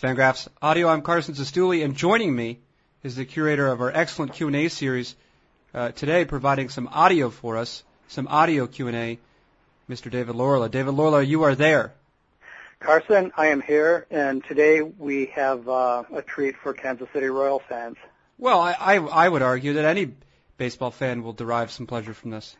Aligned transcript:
Fangraphs 0.00 0.46
Audio. 0.62 0.88
I'm 0.88 1.02
Carson 1.02 1.34
Cistulli, 1.34 1.84
and 1.84 1.96
joining 1.96 2.34
me 2.34 2.60
is 3.02 3.16
the 3.16 3.24
curator 3.24 3.66
of 3.66 3.80
our 3.80 3.90
excellent 3.90 4.32
Q&A 4.32 4.68
series 4.68 5.16
uh, 5.74 5.90
today, 5.90 6.24
providing 6.24 6.68
some 6.68 6.88
audio 6.92 7.30
for 7.30 7.56
us, 7.56 7.82
some 8.06 8.28
audio 8.28 8.68
Q&A, 8.68 9.18
Mr. 9.90 10.08
David 10.08 10.36
Laurila. 10.36 10.70
David 10.70 10.94
Laurila, 10.94 11.26
you 11.26 11.42
are 11.42 11.56
there. 11.56 11.94
Carson, 12.78 13.32
I 13.36 13.48
am 13.48 13.60
here, 13.60 14.06
and 14.08 14.44
today 14.44 14.82
we 14.82 15.26
have 15.34 15.68
uh, 15.68 16.04
a 16.14 16.22
treat 16.22 16.56
for 16.56 16.72
Kansas 16.72 17.08
City 17.12 17.26
Royals 17.26 17.62
fans. 17.68 17.96
Well, 18.38 18.60
I, 18.60 18.72
I, 18.78 18.94
I 18.98 19.28
would 19.28 19.42
argue 19.42 19.72
that 19.74 19.84
any 19.84 20.12
baseball 20.58 20.92
fan 20.92 21.24
will 21.24 21.32
derive 21.32 21.72
some 21.72 21.88
pleasure 21.88 22.14
from 22.14 22.30
this. 22.30 22.56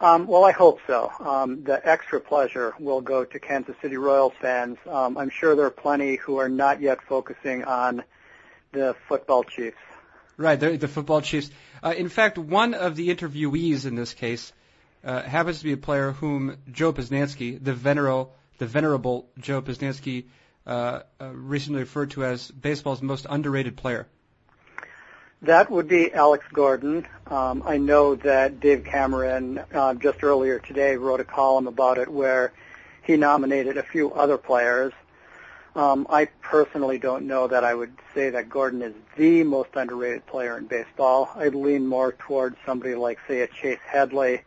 Um, 0.00 0.26
well, 0.26 0.44
I 0.44 0.52
hope 0.52 0.80
so. 0.86 1.12
Um, 1.20 1.64
the 1.64 1.80
extra 1.88 2.20
pleasure 2.20 2.74
will 2.78 3.00
go 3.00 3.24
to 3.24 3.38
Kansas 3.38 3.76
City 3.80 3.96
Royals 3.96 4.32
fans. 4.40 4.76
Um, 4.88 5.16
I'm 5.16 5.30
sure 5.30 5.54
there 5.54 5.66
are 5.66 5.70
plenty 5.70 6.16
who 6.16 6.38
are 6.38 6.48
not 6.48 6.80
yet 6.80 7.00
focusing 7.02 7.64
on 7.64 8.02
the 8.72 8.96
football 9.08 9.44
chiefs. 9.44 9.76
Right, 10.36 10.58
the, 10.58 10.88
football 10.88 11.20
chiefs. 11.20 11.50
Uh, 11.82 11.94
in 11.96 12.08
fact, 12.08 12.38
one 12.38 12.74
of 12.74 12.96
the 12.96 13.14
interviewees 13.14 13.86
in 13.86 13.94
this 13.94 14.14
case 14.14 14.52
uh, 15.04 15.22
happens 15.22 15.58
to 15.58 15.64
be 15.64 15.72
a 15.72 15.76
player 15.76 16.10
whom 16.10 16.56
Joe 16.70 16.92
Posnanski, 16.92 17.62
the 17.62 17.72
venerable, 17.72 18.34
the 18.58 18.66
venerable 18.66 19.28
Joe 19.38 19.62
Posnanski, 19.62 20.24
uh, 20.66 21.00
uh, 21.20 21.28
recently 21.28 21.80
referred 21.80 22.10
to 22.12 22.24
as 22.24 22.50
baseball's 22.50 23.00
most 23.00 23.26
underrated 23.28 23.76
player. 23.76 24.08
That 25.44 25.70
would 25.70 25.88
be 25.88 26.10
Alex 26.10 26.46
Gordon. 26.54 27.06
Um, 27.26 27.62
I 27.66 27.76
know 27.76 28.14
that 28.14 28.60
Dave 28.60 28.82
Cameron 28.82 29.60
uh, 29.74 29.92
just 29.92 30.24
earlier 30.24 30.58
today 30.58 30.96
wrote 30.96 31.20
a 31.20 31.24
column 31.24 31.66
about 31.66 31.98
it 31.98 32.08
where 32.08 32.54
he 33.02 33.18
nominated 33.18 33.76
a 33.76 33.82
few 33.82 34.10
other 34.12 34.38
players. 34.38 34.94
Um, 35.76 36.06
I 36.08 36.26
personally 36.40 36.96
don't 36.96 37.26
know 37.26 37.46
that 37.46 37.62
I 37.62 37.74
would 37.74 37.92
say 38.14 38.30
that 38.30 38.48
Gordon 38.48 38.80
is 38.80 38.94
the 39.18 39.44
most 39.44 39.68
underrated 39.74 40.24
player 40.24 40.56
in 40.56 40.64
baseball. 40.64 41.30
I'd 41.36 41.54
lean 41.54 41.86
more 41.86 42.12
towards 42.12 42.56
somebody 42.64 42.94
like, 42.94 43.18
say, 43.28 43.42
a 43.42 43.46
Chase 43.46 43.80
Headley. 43.86 44.40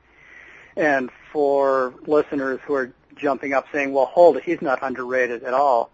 And 0.75 1.11
for 1.31 1.93
listeners 2.07 2.59
who 2.65 2.73
are 2.73 2.91
jumping 3.15 3.53
up 3.53 3.67
saying, 3.71 3.93
well, 3.93 4.07
hold 4.07 4.37
it, 4.37 4.43
he's 4.45 4.63
not 4.63 4.79
underrated 4.81 5.43
at 5.43 5.53
all. 5.53 5.91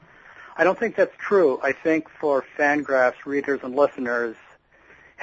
I 0.56 0.64
don't 0.64 0.80
think 0.80 0.96
that's 0.96 1.16
true. 1.18 1.60
I 1.62 1.74
think 1.74 2.08
for 2.08 2.46
Fangraphs 2.58 3.26
readers 3.26 3.60
and 3.64 3.76
listeners, 3.76 4.38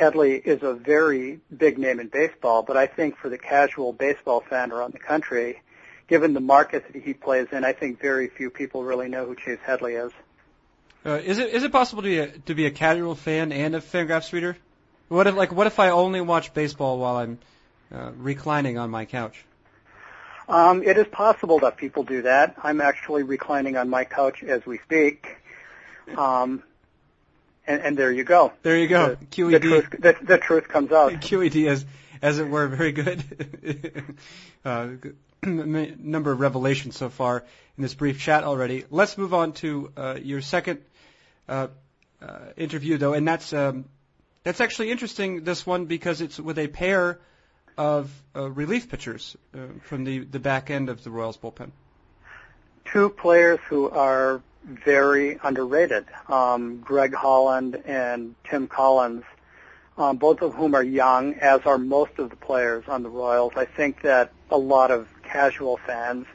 Headley 0.01 0.33
is 0.33 0.63
a 0.63 0.73
very 0.73 1.41
big 1.55 1.79
name 1.79 2.01
in 2.01 2.09
baseball, 2.09 2.63
but 2.63 2.77
I 2.77 2.87
think 2.87 3.19
for 3.19 3.29
the 3.29 3.37
casual 3.37 3.93
baseball 3.93 4.41
fan 4.41 4.73
around 4.73 4.95
the 4.95 4.99
country, 4.99 5.61
given 6.09 6.33
the 6.33 6.41
market 6.41 6.91
that 6.91 7.03
he 7.03 7.13
plays 7.13 7.49
in, 7.53 7.65
I 7.65 7.75
think 7.75 8.01
very 8.01 8.29
few 8.29 8.49
people 8.49 8.83
really 8.83 9.09
know 9.09 9.27
who 9.27 9.37
Chase 9.37 9.59
Headley 9.63 9.95
is. 9.95 10.11
Uh, 11.05 11.21
is 11.23 11.39
it 11.39 11.53
is 11.55 11.63
it 11.63 11.73
possible 11.73 12.03
to 12.03 12.09
be 12.09 12.19
a, 12.19 12.29
to 12.29 12.55
be 12.55 12.65
a 12.65 12.71
casual 12.71 13.15
fan 13.15 13.53
and 13.53 13.77
a 13.77 13.81
Fangraphs 13.81 14.33
reader? 14.33 14.57
What 15.09 15.27
if 15.27 15.35
like 15.35 15.53
what 15.53 15.67
if 15.67 15.79
I 15.79 15.91
only 15.91 16.23
watch 16.23 16.55
baseball 16.55 16.99
while 16.99 17.17
I'm 17.17 17.39
uh, 17.93 18.13
reclining 18.17 18.79
on 18.79 18.91
my 18.91 19.05
couch? 19.05 19.45
Um, 20.49 20.83
it 20.83 20.97
is 20.97 21.07
possible 21.09 21.59
that 21.61 21.77
people 21.77 22.05
do 22.05 22.23
that. 22.23 22.57
I'm 22.63 22.81
actually 22.81 23.23
reclining 23.23 23.77
on 23.77 23.91
my 23.91 24.05
couch 24.05 24.43
as 24.43 24.65
we 24.65 24.79
speak. 24.79 25.37
Um, 26.17 26.63
and, 27.67 27.83
and 27.83 27.97
there 27.97 28.13
you 28.13 28.25
go. 28.25 28.53
There 28.63 28.79
you 28.79 28.89
go. 28.89 29.15
The, 29.15 29.27
QED. 29.27 29.51
The 29.51 29.61
truth, 29.61 29.91
the, 29.99 30.17
the 30.23 30.39
truth 30.39 30.69
comes 30.69 30.93
out. 30.93 31.13
QED, 31.21 31.69
as 31.69 31.85
as 32.23 32.39
it 32.39 32.49
were, 32.49 32.67
very 32.69 32.93
good. 32.93 33.25
uh, 34.65 34.89
number 35.43 36.33
of 36.33 36.41
revelations 36.41 36.97
so 36.97 37.09
far 37.09 37.45
in 37.77 37.83
this 37.83 37.95
brief 37.95 38.21
chat 38.21 38.45
already. 38.45 38.85
Let's 38.91 39.17
move 39.17 39.33
on 39.33 39.53
to 39.55 39.91
uh, 39.97 40.19
your 40.21 40.43
second 40.43 40.81
uh, 41.49 41.69
uh, 42.21 42.39
interview, 42.57 42.99
though, 42.99 43.15
and 43.15 43.27
that's 43.27 43.53
um, 43.53 43.87
that's 44.43 44.61
actually 44.61 44.91
interesting. 44.91 45.45
This 45.45 45.67
one 45.67 45.87
because 45.87 46.21
it's 46.21 46.39
with 46.39 46.59
a 46.59 46.69
pair 46.69 47.19
of 47.79 48.11
uh, 48.37 48.51
relief 48.51 48.91
pitchers 48.91 49.37
uh, 49.55 49.59
from 49.83 50.05
the 50.05 50.21
the 50.21 50.39
back 50.39 50.71
end 50.71 50.89
of 50.89 51.03
the 51.03 51.11
Royals 51.11 51.39
bullpen. 51.39 51.71
Two 52.85 53.09
players 53.09 53.61
who 53.69 53.89
are 53.89 54.43
very 54.71 55.39
underrated. 55.43 56.07
Um, 56.29 56.79
Greg 56.81 57.15
Holland 57.15 57.83
and 57.85 58.35
Tim 58.49 58.69
Collins, 58.69 59.25
um, 59.99 60.17
both 60.17 60.43
of 60.43 60.55
whom 60.55 60.75
are 60.75 60.83
young, 60.83 61.35
as 61.35 61.61
are 61.67 61.79
most 61.79 62.19
of 62.19 62.31
the 62.31 62.37
players 62.37 62.85
on 62.89 63.03
the 63.03 63.09
Royals. 63.09 63.53
I 63.57 63.65
think 63.65 64.03
that 64.03 64.33
a 64.51 64.59
lot 64.59 64.91
of 64.91 65.09
casual 65.23 65.79
fans 65.87 66.27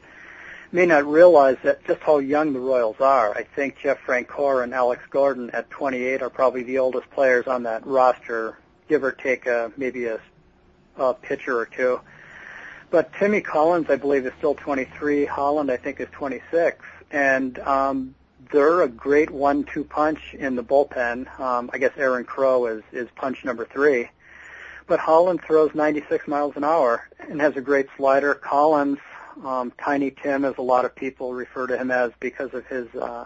may 0.72 0.86
not 0.86 1.06
realize 1.06 1.56
that 1.62 1.84
just 1.86 2.00
how 2.02 2.18
young 2.18 2.52
the 2.52 2.60
Royals 2.60 3.00
are. 3.00 3.34
I 3.34 3.44
think 3.44 3.78
Jeff 3.78 3.98
Francoeur 4.04 4.62
and 4.62 4.74
Alex 4.74 5.02
Gordon 5.10 5.50
at 5.50 5.70
28 5.70 6.22
are 6.22 6.30
probably 6.30 6.62
the 6.62 6.78
oldest 6.78 7.10
players 7.10 7.46
on 7.46 7.62
that 7.64 7.86
roster, 7.86 8.58
give 8.88 9.02
or 9.02 9.12
take 9.12 9.46
a, 9.46 9.72
maybe 9.76 10.06
a, 10.06 10.20
a 10.96 11.14
pitcher 11.14 11.58
or 11.58 11.66
two. 11.66 12.00
But 12.90 13.12
Timmy 13.14 13.40
Collins, 13.40 13.86
I 13.90 13.96
believe, 13.96 14.26
is 14.26 14.32
still 14.38 14.54
23. 14.54 15.24
Holland, 15.24 15.70
I 15.70 15.76
think, 15.76 16.00
is 16.00 16.08
26 16.12 16.84
and 17.10 17.58
um, 17.60 18.14
they're 18.52 18.82
a 18.82 18.88
great 18.88 19.30
one-two 19.30 19.84
punch 19.84 20.34
in 20.34 20.56
the 20.56 20.64
bullpen. 20.64 21.40
Um, 21.40 21.70
I 21.72 21.78
guess 21.78 21.92
Aaron 21.96 22.24
Crow 22.24 22.66
is 22.66 22.82
is 22.92 23.08
punch 23.16 23.44
number 23.44 23.64
three, 23.64 24.08
but 24.86 25.00
Holland 25.00 25.40
throws 25.46 25.74
96 25.74 26.28
miles 26.28 26.56
an 26.56 26.64
hour 26.64 27.08
and 27.18 27.40
has 27.40 27.56
a 27.56 27.60
great 27.60 27.86
slider. 27.96 28.34
Collins, 28.34 28.98
um, 29.44 29.72
Tiny 29.82 30.10
Tim, 30.10 30.44
as 30.44 30.54
a 30.58 30.62
lot 30.62 30.84
of 30.84 30.94
people 30.94 31.34
refer 31.34 31.66
to 31.66 31.76
him 31.76 31.90
as 31.90 32.12
because 32.20 32.54
of 32.54 32.66
his 32.66 32.86
uh, 32.94 33.24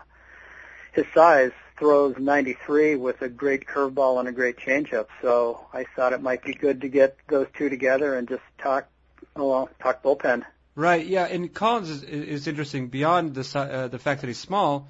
his 0.93 1.07
size, 1.15 1.53
throws 1.79 2.17
93 2.19 2.97
with 2.97 3.23
a 3.23 3.29
great 3.29 3.67
curveball 3.67 4.21
and 4.21 4.29
a 4.29 4.33
great 4.33 4.57
changeup. 4.57 5.07
So 5.23 5.67
I 5.73 5.85
thought 5.97 6.13
it 6.13 6.23
might 6.23 6.43
be 6.43 6.53
good 6.53 6.83
to 6.83 6.89
get 6.89 7.17
those 7.29 7.47
two 7.57 7.69
together 7.69 8.15
and 8.15 8.29
just 8.29 8.43
talk, 8.59 8.87
well, 9.35 9.69
talk 9.81 10.03
bullpen. 10.03 10.45
Right. 10.77 11.05
Yeah. 11.05 11.25
And 11.25 11.53
Collins 11.53 11.91
is, 11.91 12.03
is 12.03 12.47
interesting 12.47 12.89
beyond 12.89 13.35
the 13.35 13.59
uh, 13.59 13.89
the 13.89 13.99
fact 13.99 14.21
that 14.21 14.29
he's 14.29 14.39
small, 14.39 14.89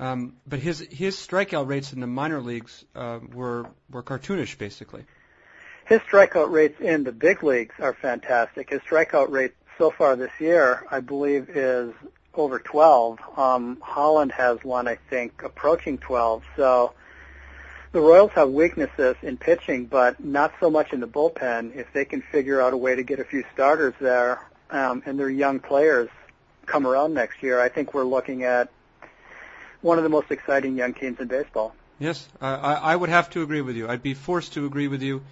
um, 0.00 0.32
but 0.46 0.58
his 0.58 0.80
his 0.80 1.14
strikeout 1.14 1.68
rates 1.68 1.92
in 1.92 2.00
the 2.00 2.06
minor 2.06 2.40
leagues 2.40 2.84
uh, 2.94 3.20
were 3.32 3.66
were 3.90 4.02
cartoonish, 4.02 4.56
basically. 4.56 5.04
His 5.84 6.00
strikeout 6.00 6.50
rates 6.50 6.80
in 6.80 7.04
the 7.04 7.12
big 7.12 7.42
leagues 7.42 7.74
are 7.78 7.92
fantastic. 7.92 8.70
His 8.70 8.80
strikeout 8.80 9.30
rate 9.30 9.52
so 9.76 9.90
far 9.90 10.16
this 10.16 10.30
year, 10.38 10.86
I 10.90 11.00
believe, 11.00 11.50
is 11.50 11.92
over 12.32 12.58
12. 12.58 13.18
Um, 13.36 13.78
Holland 13.82 14.32
has 14.32 14.62
one, 14.64 14.88
I 14.88 14.96
think, 15.10 15.42
approaching 15.42 15.98
12. 15.98 16.44
So 16.56 16.94
the 17.92 18.00
Royals 18.00 18.30
have 18.32 18.50
weaknesses 18.50 19.16
in 19.20 19.36
pitching, 19.36 19.86
but 19.86 20.24
not 20.24 20.54
so 20.60 20.70
much 20.70 20.92
in 20.92 21.00
the 21.00 21.08
bullpen. 21.08 21.74
If 21.74 21.92
they 21.92 22.04
can 22.04 22.22
figure 22.22 22.60
out 22.60 22.72
a 22.72 22.76
way 22.76 22.94
to 22.94 23.02
get 23.02 23.18
a 23.18 23.24
few 23.24 23.44
starters 23.52 23.94
there, 24.00 24.40
um, 24.70 25.02
and 25.04 25.18
their 25.18 25.28
young 25.28 25.58
players 25.60 26.08
come 26.66 26.86
around 26.86 27.12
next 27.12 27.42
year, 27.42 27.60
I 27.60 27.68
think 27.68 27.92
we're 27.92 28.04
looking 28.04 28.44
at 28.44 28.70
one 29.82 29.98
of 29.98 30.04
the 30.04 30.10
most 30.10 30.30
exciting 30.30 30.76
young 30.76 30.94
teams 30.94 31.18
in 31.20 31.28
baseball. 31.28 31.74
Yes, 31.98 32.26
I, 32.40 32.54
I 32.54 32.96
would 32.96 33.10
have 33.10 33.30
to 33.30 33.42
agree 33.42 33.60
with 33.60 33.76
you. 33.76 33.88
I'd 33.88 34.02
be 34.02 34.14
forced 34.14 34.54
to 34.54 34.64
agree 34.66 34.88
with 34.88 35.02
you 35.02 35.22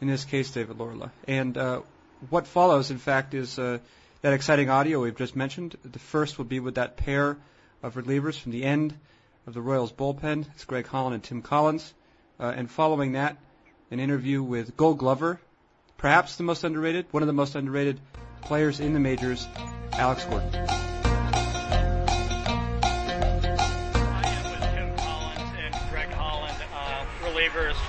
in 0.00 0.08
this 0.08 0.24
case, 0.24 0.50
David 0.50 0.78
Laurila. 0.78 1.10
And 1.26 1.56
uh, 1.56 1.82
what 2.30 2.46
follows, 2.46 2.90
in 2.90 2.98
fact, 2.98 3.34
is 3.34 3.58
uh, 3.58 3.78
that 4.22 4.32
exciting 4.32 4.70
audio 4.70 5.02
we've 5.02 5.16
just 5.16 5.36
mentioned. 5.36 5.76
The 5.84 5.98
first 5.98 6.38
will 6.38 6.44
be 6.44 6.60
with 6.60 6.76
that 6.76 6.96
pair 6.96 7.36
of 7.82 7.94
relievers 7.94 8.38
from 8.38 8.52
the 8.52 8.64
end 8.64 8.94
of 9.46 9.54
the 9.54 9.60
Royals 9.60 9.92
bullpen. 9.92 10.46
It's 10.54 10.64
Greg 10.64 10.86
Holland 10.86 11.14
and 11.14 11.22
Tim 11.22 11.42
Collins. 11.42 11.92
Uh, 12.40 12.52
and 12.56 12.70
following 12.70 13.12
that, 13.12 13.36
an 13.90 14.00
interview 14.00 14.42
with 14.42 14.76
Gold 14.76 14.98
Glover, 14.98 15.40
perhaps 15.96 16.36
the 16.36 16.44
most 16.44 16.64
underrated, 16.64 17.06
one 17.10 17.22
of 17.22 17.26
the 17.26 17.32
most 17.32 17.54
underrated 17.54 18.00
players 18.42 18.80
in 18.80 18.94
the 18.94 19.00
majors, 19.00 19.46
Alex 19.92 20.24
Gordon. 20.24 20.87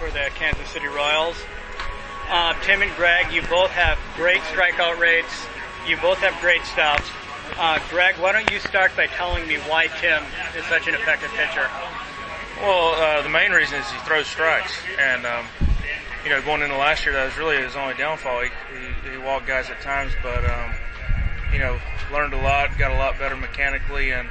For 0.10 0.14
the 0.18 0.30
Kansas 0.36 0.70
City 0.70 0.88
Royals. 0.88 1.38
Uh, 2.30 2.54
Tim 2.64 2.82
and 2.82 2.96
Greg, 2.96 3.32
you 3.32 3.42
both 3.44 3.70
have 3.72 3.98
great 4.16 4.42
strikeout 4.54 4.98
rates. 4.98 5.46
You 5.88 5.98
both 5.98 6.18
have 6.20 6.40
great 6.42 6.64
stuff. 6.66 7.02
Uh, 7.58 7.80
Greg, 7.90 8.16
why 8.18 8.32
don't 8.32 8.50
you 8.52 8.60
start 8.60 8.96
by 8.96 9.08
telling 9.08 9.48
me 9.48 9.58
why 9.70 9.88
Tim 9.88 10.24
is 10.58 10.66
such 10.66 10.88
an 10.88 10.94
effective 10.96 11.30
pitcher? 11.32 11.68
Well, 12.62 12.94
uh, 12.96 13.22
the 13.22 13.30
main 13.30 13.52
reason 13.52 13.80
is 13.80 13.90
he 13.90 13.98
throws 14.00 14.28
strikes, 14.28 14.74
and 15.00 15.26
um, 15.26 15.46
you 16.24 16.30
know, 16.30 16.42
going 16.42 16.62
into 16.62 16.78
last 16.78 17.06
year, 17.06 17.14
that 17.14 17.26
was 17.26 17.38
really 17.38 17.58
his 17.58 17.76
only 17.76 17.96
downfall. 17.96 18.42
He, 18.42 18.50
he, 18.74 19.12
he 19.12 19.18
walked 19.18 19.48
guys 19.48 19.70
at 19.70 19.82
times, 19.82 20.12
but, 20.22 20.44
um, 20.44 20.74
you 21.54 21.60
know, 21.60 21.80
learned 22.12 22.34
a 22.34 22.42
lot, 22.42 22.78
got 22.78 22.92
a 22.92 22.98
lot 22.98 23.18
better 23.18 23.38
mechanically, 23.38 24.12
and, 24.12 24.28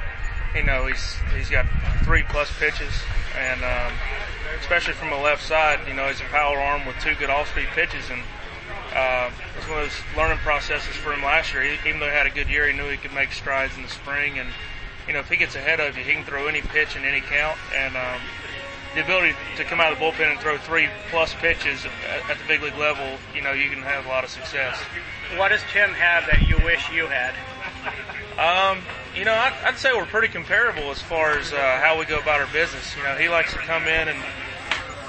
you 0.55 0.63
know, 0.63 0.85
he's, 0.87 1.15
he's 1.35 1.49
got 1.49 1.65
three 2.03 2.23
plus 2.23 2.51
pitches, 2.59 2.93
and, 3.37 3.63
um, 3.63 3.93
especially 4.59 4.93
from 4.93 5.09
the 5.09 5.17
left 5.17 5.43
side, 5.45 5.79
you 5.87 5.93
know, 5.93 6.07
he's 6.07 6.21
a 6.21 6.25
power 6.25 6.57
arm 6.57 6.85
with 6.85 6.97
two 6.99 7.15
good 7.15 7.29
off-speed 7.29 7.67
pitches, 7.73 8.09
and, 8.09 8.21
uh, 8.95 9.29
it's 9.57 9.67
one 9.67 9.83
of 9.83 9.85
those 9.85 10.17
learning 10.17 10.39
processes 10.39 10.95
for 10.95 11.13
him 11.13 11.21
last 11.21 11.53
year. 11.53 11.63
He, 11.63 11.89
even 11.89 11.99
though 11.99 12.07
he 12.07 12.15
had 12.15 12.25
a 12.25 12.31
good 12.31 12.49
year, 12.49 12.67
he 12.67 12.77
knew 12.77 12.89
he 12.89 12.97
could 12.97 13.13
make 13.13 13.31
strides 13.31 13.75
in 13.77 13.83
the 13.83 13.89
spring, 13.89 14.39
and, 14.39 14.49
you 15.07 15.13
know, 15.13 15.19
if 15.19 15.29
he 15.29 15.37
gets 15.37 15.55
ahead 15.55 15.79
of 15.79 15.97
you, 15.97 16.03
he 16.03 16.13
can 16.13 16.25
throw 16.25 16.47
any 16.47 16.61
pitch 16.61 16.95
in 16.95 17.05
any 17.05 17.21
count, 17.21 17.57
and 17.75 17.95
um, 17.95 18.21
the 18.95 19.03
ability 19.03 19.35
to 19.55 19.63
come 19.63 19.79
out 19.79 19.93
of 19.93 19.99
the 19.99 20.03
bullpen 20.03 20.31
and 20.31 20.39
throw 20.39 20.57
three 20.57 20.89
plus 21.11 21.33
pitches 21.35 21.85
at, 21.85 22.29
at 22.29 22.37
the 22.37 22.43
big 22.47 22.61
league 22.63 22.77
level, 22.77 23.17
you 23.35 23.41
know, 23.41 23.53
you 23.53 23.69
can 23.69 23.81
have 23.83 24.05
a 24.05 24.09
lot 24.09 24.23
of 24.23 24.29
success. 24.29 24.77
What 25.37 25.49
does 25.49 25.61
Tim 25.71 25.93
have 25.93 26.25
that 26.25 26.47
you 26.47 26.57
wish 26.65 26.89
you 26.91 27.05
had? 27.05 27.35
Um, 28.39 28.81
you 29.15 29.25
know, 29.25 29.33
I'd, 29.33 29.77
say 29.77 29.91
we're 29.93 30.05
pretty 30.05 30.27
comparable 30.27 30.91
as 30.91 31.01
far 31.01 31.31
as 31.31 31.51
uh, 31.51 31.57
how 31.81 31.97
we 31.99 32.05
go 32.05 32.19
about 32.19 32.41
our 32.41 32.51
business. 32.53 32.95
You 32.95 33.03
know, 33.03 33.15
he 33.15 33.29
likes 33.29 33.53
to 33.53 33.59
come 33.59 33.83
in 33.83 34.07
and, 34.07 34.19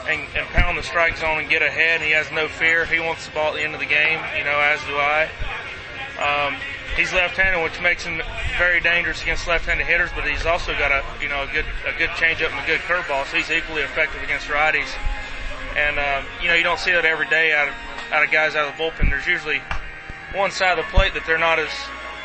and 0.08 0.26
and 0.36 0.46
pound 0.48 0.78
the 0.78 0.82
strike 0.82 1.18
zone 1.18 1.40
and 1.40 1.48
get 1.48 1.62
ahead. 1.62 2.00
He 2.00 2.10
has 2.12 2.30
no 2.32 2.48
fear. 2.48 2.86
He 2.86 2.98
wants 2.98 3.26
the 3.26 3.32
ball 3.32 3.52
at 3.52 3.56
the 3.56 3.62
end 3.62 3.74
of 3.74 3.80
the 3.80 3.86
game. 3.86 4.20
You 4.36 4.44
know, 4.44 4.58
as 4.58 4.80
do 4.86 4.96
I. 4.96 5.28
Um, 6.18 6.56
he's 6.96 7.12
left-handed, 7.12 7.62
which 7.62 7.80
makes 7.80 8.04
him 8.04 8.20
very 8.58 8.80
dangerous 8.80 9.22
against 9.22 9.46
left-handed 9.46 9.86
hitters. 9.86 10.10
But 10.14 10.24
he's 10.24 10.46
also 10.46 10.72
got 10.72 10.92
a 10.92 11.04
you 11.22 11.28
know 11.28 11.42
a 11.42 11.52
good 11.52 11.66
a 11.86 11.96
good 11.98 12.10
changeup 12.10 12.50
and 12.50 12.60
a 12.60 12.66
good 12.66 12.80
curveball, 12.80 13.26
so 13.26 13.36
he's 13.36 13.50
equally 13.50 13.82
effective 13.82 14.22
against 14.22 14.48
righties. 14.48 14.90
And 15.76 15.98
um, 15.98 16.24
you 16.42 16.48
know, 16.48 16.54
you 16.54 16.64
don't 16.64 16.80
see 16.80 16.92
that 16.92 17.04
every 17.04 17.28
day 17.28 17.52
out 17.52 17.68
of 17.68 17.74
out 18.12 18.24
of 18.24 18.30
guys 18.30 18.56
out 18.56 18.68
of 18.68 18.76
the 18.76 18.82
bullpen. 18.82 19.10
There's 19.10 19.26
usually 19.26 19.60
one 20.34 20.50
side 20.50 20.78
of 20.78 20.84
the 20.84 20.90
plate 20.90 21.14
that 21.14 21.26
they're 21.26 21.38
not 21.38 21.58
as 21.58 21.70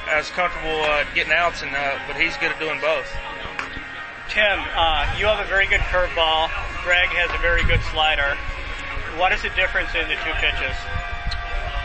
as 0.09 0.29
comfortable 0.29 0.81
uh, 0.83 1.03
getting 1.13 1.33
outs, 1.33 1.61
and 1.61 1.75
uh, 1.75 1.99
but 2.07 2.15
he's 2.15 2.35
good 2.37 2.51
at 2.51 2.59
doing 2.59 2.79
both. 2.81 3.09
Tim, 4.29 4.59
uh, 4.75 5.05
you 5.17 5.25
have 5.27 5.39
a 5.39 5.47
very 5.47 5.67
good 5.67 5.81
curveball. 5.91 6.49
Greg 6.83 7.09
has 7.13 7.29
a 7.33 7.41
very 7.41 7.63
good 7.65 7.81
slider. 7.93 8.37
What 9.17 9.31
is 9.31 9.41
the 9.41 9.53
difference 9.53 9.93
in 9.95 10.07
the 10.09 10.17
two 10.25 10.35
pitches? 10.41 10.75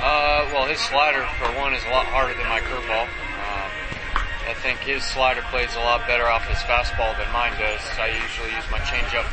Uh, 0.01 0.49
well, 0.51 0.65
his 0.67 0.81
slider, 0.81 1.21
for 1.37 1.53
one, 1.61 1.75
is 1.75 1.85
a 1.85 1.93
lot 1.93 2.07
harder 2.09 2.33
than 2.33 2.49
my 2.49 2.61
curveball. 2.65 3.05
Uh, 3.05 3.69
I 4.51 4.55
think 4.65 4.81
his 4.81 5.05
slider 5.05 5.43
plays 5.53 5.77
a 5.77 5.85
lot 5.85 6.09
better 6.09 6.27
off 6.27 6.49
his 6.49 6.59
fastball 6.65 7.13
than 7.21 7.31
mine 7.31 7.53
does. 7.61 7.85
I 8.01 8.09
usually 8.09 8.51
use 8.57 8.65
my 8.73 8.81
changeup 8.89 9.29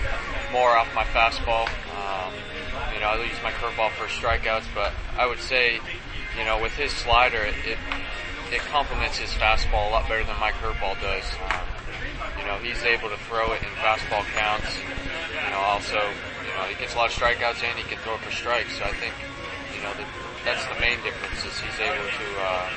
more 0.52 0.76
off 0.76 0.94
my 0.94 1.08
fastball. 1.16 1.72
Um, 1.96 2.36
you 2.94 3.00
know, 3.00 3.16
I 3.16 3.24
use 3.24 3.40
my 3.42 3.52
curveball 3.52 3.92
for 3.96 4.06
strikeouts, 4.12 4.68
but 4.76 4.92
I 5.18 5.26
would 5.26 5.40
say, 5.40 5.80
you 6.38 6.44
know, 6.44 6.62
with 6.62 6.74
his 6.74 6.92
slider, 6.92 7.42
it, 7.42 7.56
it 7.66 7.78
it 8.52 8.62
complements 8.72 9.18
his 9.18 9.30
fastball 9.32 9.90
a 9.90 9.92
lot 9.92 10.08
better 10.08 10.24
than 10.24 10.40
my 10.40 10.52
curveball 10.52 11.00
does. 11.02 11.26
Um, 11.52 11.68
you 12.40 12.46
know, 12.46 12.58
he's 12.64 12.82
able 12.84 13.10
to 13.10 13.18
throw 13.28 13.52
it 13.54 13.62
in 13.62 13.72
fastball 13.84 14.24
counts. 14.36 14.72
You 15.34 15.52
know, 15.52 15.60
also, 15.60 16.00
you 16.00 16.54
know, 16.56 16.64
he 16.72 16.76
gets 16.80 16.96
a 16.96 16.98
lot 16.98 17.12
of 17.12 17.16
strikeouts 17.16 17.64
and 17.64 17.78
he 17.78 17.84
can 17.84 18.00
throw 18.00 18.16
it 18.16 18.22
for 18.22 18.32
strikes. 18.32 18.78
So 18.78 18.86
I 18.86 18.94
think, 18.96 19.14
you 19.76 19.84
know, 19.84 19.92
the, 20.00 20.08
that's 20.46 20.64
the 20.72 20.80
main 20.80 21.02
difference 21.04 21.44
is 21.44 21.60
he's 21.60 21.80
able 21.80 22.08
to, 22.08 22.28
uh, 22.40 22.70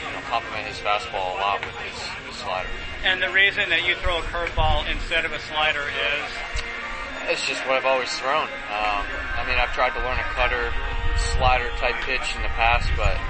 you 0.00 0.12
know, 0.16 0.22
complement 0.32 0.64
his 0.64 0.80
fastball 0.80 1.36
a 1.36 1.40
lot 1.44 1.60
with 1.60 1.76
his, 1.84 1.98
his 2.24 2.36
slider. 2.40 2.68
And 3.04 3.20
the 3.22 3.30
reason 3.30 3.68
that 3.68 3.84
you 3.84 3.94
throw 4.00 4.18
a 4.18 4.26
curveball 4.32 4.88
instead 4.90 5.24
of 5.24 5.32
a 5.32 5.40
slider 5.40 5.84
is? 5.92 6.28
It's 7.28 7.44
just 7.44 7.60
what 7.68 7.76
I've 7.76 7.84
always 7.84 8.10
thrown. 8.16 8.48
Um, 8.72 9.04
I 9.36 9.44
mean, 9.44 9.60
I've 9.60 9.76
tried 9.76 9.92
to 9.92 10.00
learn 10.00 10.16
a 10.16 10.28
cutter, 10.32 10.72
slider 11.36 11.68
type 11.76 12.00
pitch 12.08 12.32
in 12.34 12.40
the 12.40 12.48
past, 12.56 12.88
but 12.96 13.20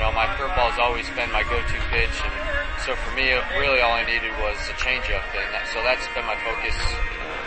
you 0.00 0.08
know, 0.08 0.16
my 0.16 0.32
curveball's 0.32 0.80
always 0.80 1.04
been 1.12 1.28
my 1.28 1.44
go-to 1.44 1.76
pitch, 1.92 2.16
and 2.24 2.32
so 2.80 2.96
for 2.96 3.12
me, 3.12 3.36
really 3.60 3.84
all 3.84 3.92
I 3.92 4.00
needed 4.08 4.32
was 4.40 4.56
a 4.72 4.76
changeup, 4.80 5.28
and 5.36 5.44
that, 5.52 5.68
so 5.68 5.84
that's 5.84 6.08
been 6.16 6.24
my 6.24 6.40
focus 6.40 6.72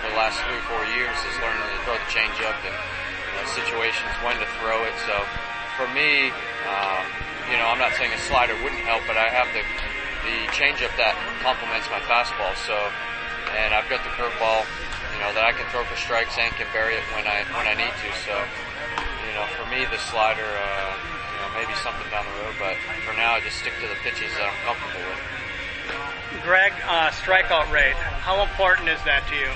for 0.05 0.13
the 0.13 0.19
last 0.21 0.37
three 0.45 0.61
or 0.61 0.65
four 0.69 0.85
years 0.93 1.17
is 1.25 1.33
learning 1.41 1.65
to 1.65 1.79
throw 1.81 1.97
the 1.97 2.09
changeup 2.13 2.53
and 2.61 2.77
you 2.77 3.33
know, 3.41 3.45
situations 3.57 4.13
when 4.21 4.37
to 4.37 4.45
throw 4.61 4.85
it. 4.85 4.93
So 5.09 5.17
for 5.81 5.89
me, 5.97 6.29
uh, 6.69 7.01
you 7.49 7.57
know, 7.57 7.73
I'm 7.73 7.81
not 7.81 7.97
saying 7.97 8.13
a 8.13 8.21
slider 8.29 8.53
wouldn't 8.61 8.85
help, 8.85 9.01
but 9.09 9.17
I 9.17 9.33
have 9.33 9.49
the 9.57 9.65
the 10.21 10.37
changeup 10.53 10.93
that 11.01 11.17
complements 11.41 11.89
my 11.89 12.05
fastball. 12.05 12.53
So, 12.69 12.77
and 13.57 13.73
I've 13.73 13.89
got 13.89 14.05
the 14.05 14.13
curveball, 14.13 14.61
you 15.17 15.19
know, 15.25 15.33
that 15.33 15.41
I 15.41 15.57
can 15.57 15.65
throw 15.73 15.81
for 15.89 15.97
strikes 15.97 16.37
and 16.37 16.53
can 16.53 16.69
bury 16.69 17.01
it 17.01 17.05
when 17.17 17.25
I 17.25 17.49
when 17.57 17.65
I 17.65 17.73
need 17.73 17.97
to. 18.05 18.09
So, 18.21 18.37
you 19.25 19.33
know, 19.33 19.49
for 19.57 19.65
me, 19.73 19.89
the 19.89 19.97
slider. 19.97 20.45
Uh, 20.45 21.12
maybe 21.53 21.73
something 21.81 22.09
down 22.09 22.25
the 22.25 22.35
road, 22.43 22.55
but 22.59 22.75
for 23.05 23.13
now, 23.13 23.33
I 23.33 23.39
just 23.39 23.57
stick 23.57 23.73
to 23.81 23.87
the 23.87 23.97
pitches 24.01 24.33
that 24.37 24.49
I'm 24.49 24.59
comfortable 24.65 25.05
with. 25.05 25.21
Greg, 26.43 26.73
uh, 26.89 27.09
strikeout 27.11 27.71
rate. 27.71 27.95
How 27.95 28.43
important 28.43 28.89
is 28.89 28.99
that 29.05 29.23
to 29.29 29.35
you? 29.37 29.51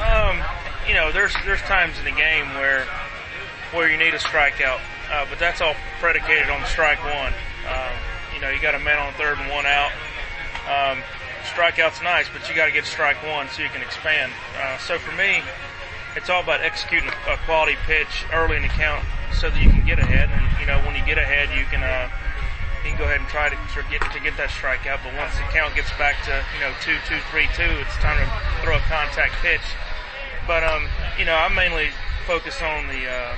Um, 0.00 0.40
you 0.88 0.94
know, 0.94 1.12
there's 1.12 1.34
there's 1.44 1.60
times 1.62 1.98
in 1.98 2.04
the 2.04 2.16
game 2.16 2.48
where 2.54 2.86
where 3.74 3.90
you 3.90 3.98
need 3.98 4.14
a 4.14 4.22
strikeout, 4.22 4.80
uh, 5.12 5.26
but 5.28 5.38
that's 5.38 5.60
all 5.60 5.74
predicated 6.00 6.48
on 6.48 6.64
strike 6.66 7.02
one. 7.04 7.34
Um, 7.68 7.92
you 8.34 8.40
know, 8.40 8.48
you 8.48 8.60
got 8.62 8.74
a 8.74 8.78
man 8.78 8.98
on 8.98 9.12
third 9.14 9.38
and 9.38 9.50
one 9.50 9.66
out. 9.66 9.92
Um, 10.64 11.02
strikeout's 11.44 12.00
nice, 12.02 12.28
but 12.32 12.48
you 12.48 12.54
got 12.54 12.66
to 12.66 12.72
get 12.72 12.84
strike 12.84 13.20
one 13.26 13.48
so 13.48 13.62
you 13.62 13.68
can 13.68 13.82
expand. 13.82 14.32
Uh, 14.56 14.78
so 14.78 14.98
for 14.98 15.14
me, 15.16 15.42
it's 16.16 16.30
all 16.30 16.42
about 16.42 16.60
executing 16.60 17.10
a 17.28 17.36
quality 17.44 17.76
pitch 17.86 18.24
early 18.32 18.56
in 18.56 18.62
the 18.62 18.68
count 18.68 19.04
so 19.32 19.50
that 19.50 19.60
you 19.62 19.70
can 19.70 19.84
get 19.86 19.98
ahead. 19.98 20.30
And 20.30 20.44
you 20.60 20.66
know, 20.66 20.78
when 20.86 20.94
you 20.94 21.04
get 21.04 21.18
ahead, 21.18 21.50
you 21.56 21.64
can 21.68 21.82
uh, 21.82 22.08
you 22.82 22.90
can 22.90 22.98
go 22.98 23.04
ahead 23.04 23.20
and 23.20 23.28
try 23.28 23.48
to, 23.48 23.56
to 23.56 23.80
get 23.90 24.00
to 24.12 24.20
get 24.20 24.36
that 24.36 24.50
strikeout. 24.50 25.04
But 25.04 25.14
once 25.16 25.36
the 25.36 25.46
count 25.52 25.74
gets 25.76 25.90
back 26.00 26.16
to 26.26 26.34
you 26.56 26.60
know 26.60 26.72
two, 26.80 26.96
two, 27.06 27.20
three, 27.30 27.48
two, 27.52 27.68
it's 27.80 27.96
time 28.00 28.18
to 28.18 28.26
throw 28.64 28.76
a 28.76 28.84
contact 28.88 29.36
pitch. 29.44 29.64
But 30.46 30.64
um, 30.64 30.88
you 31.18 31.24
know, 31.24 31.36
I'm 31.36 31.54
mainly 31.54 31.92
focused 32.26 32.62
on 32.62 32.88
the 32.88 33.06
uh, 33.06 33.34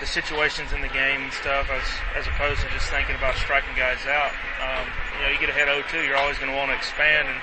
the 0.00 0.06
situations 0.06 0.72
in 0.72 0.80
the 0.80 0.90
game 0.90 1.28
and 1.28 1.32
stuff, 1.32 1.70
as 1.70 1.86
as 2.18 2.26
opposed 2.26 2.60
to 2.62 2.68
just 2.74 2.90
thinking 2.90 3.14
about 3.16 3.36
striking 3.36 3.74
guys 3.76 4.02
out. 4.08 4.32
Um, 4.58 4.86
you 5.16 5.18
know, 5.22 5.28
you 5.30 5.38
get 5.38 5.50
ahead 5.50 5.68
0-2, 5.68 6.06
you're 6.06 6.16
always 6.16 6.38
going 6.38 6.50
to 6.50 6.56
want 6.56 6.70
to 6.70 6.76
expand, 6.76 7.28
and 7.28 7.38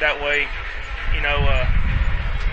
that 0.00 0.20
way, 0.20 0.48
you 1.14 1.22
know. 1.22 1.42
Uh, 1.42 1.87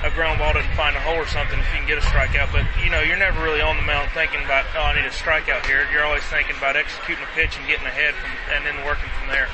a 0.05 0.13
ground 0.13 0.37
ball 0.37 0.53
doesn't 0.53 0.77
find 0.77 0.93
a 0.93 1.01
hole 1.01 1.17
or 1.17 1.25
something 1.25 1.57
if 1.57 1.65
you 1.73 1.81
can 1.81 1.89
get 1.89 1.97
a 1.97 2.05
strikeout. 2.05 2.53
But 2.53 2.61
you 2.85 2.93
know, 2.93 3.01
you're 3.01 3.17
never 3.17 3.41
really 3.41 3.65
on 3.65 3.73
the 3.75 3.81
mound 3.81 4.13
thinking 4.13 4.37
about, 4.45 4.69
oh, 4.77 4.85
I 4.85 4.93
need 4.93 5.09
a 5.09 5.11
strikeout 5.11 5.65
here. 5.65 5.89
You're 5.89 6.05
always 6.05 6.23
thinking 6.29 6.53
about 6.53 6.77
executing 6.77 7.25
a 7.25 7.31
pitch 7.33 7.57
and 7.57 7.65
getting 7.65 7.89
ahead 7.89 8.13
from, 8.13 8.29
and 8.53 8.61
then 8.61 8.77
working 8.85 9.09
from 9.17 9.33
there. 9.33 9.49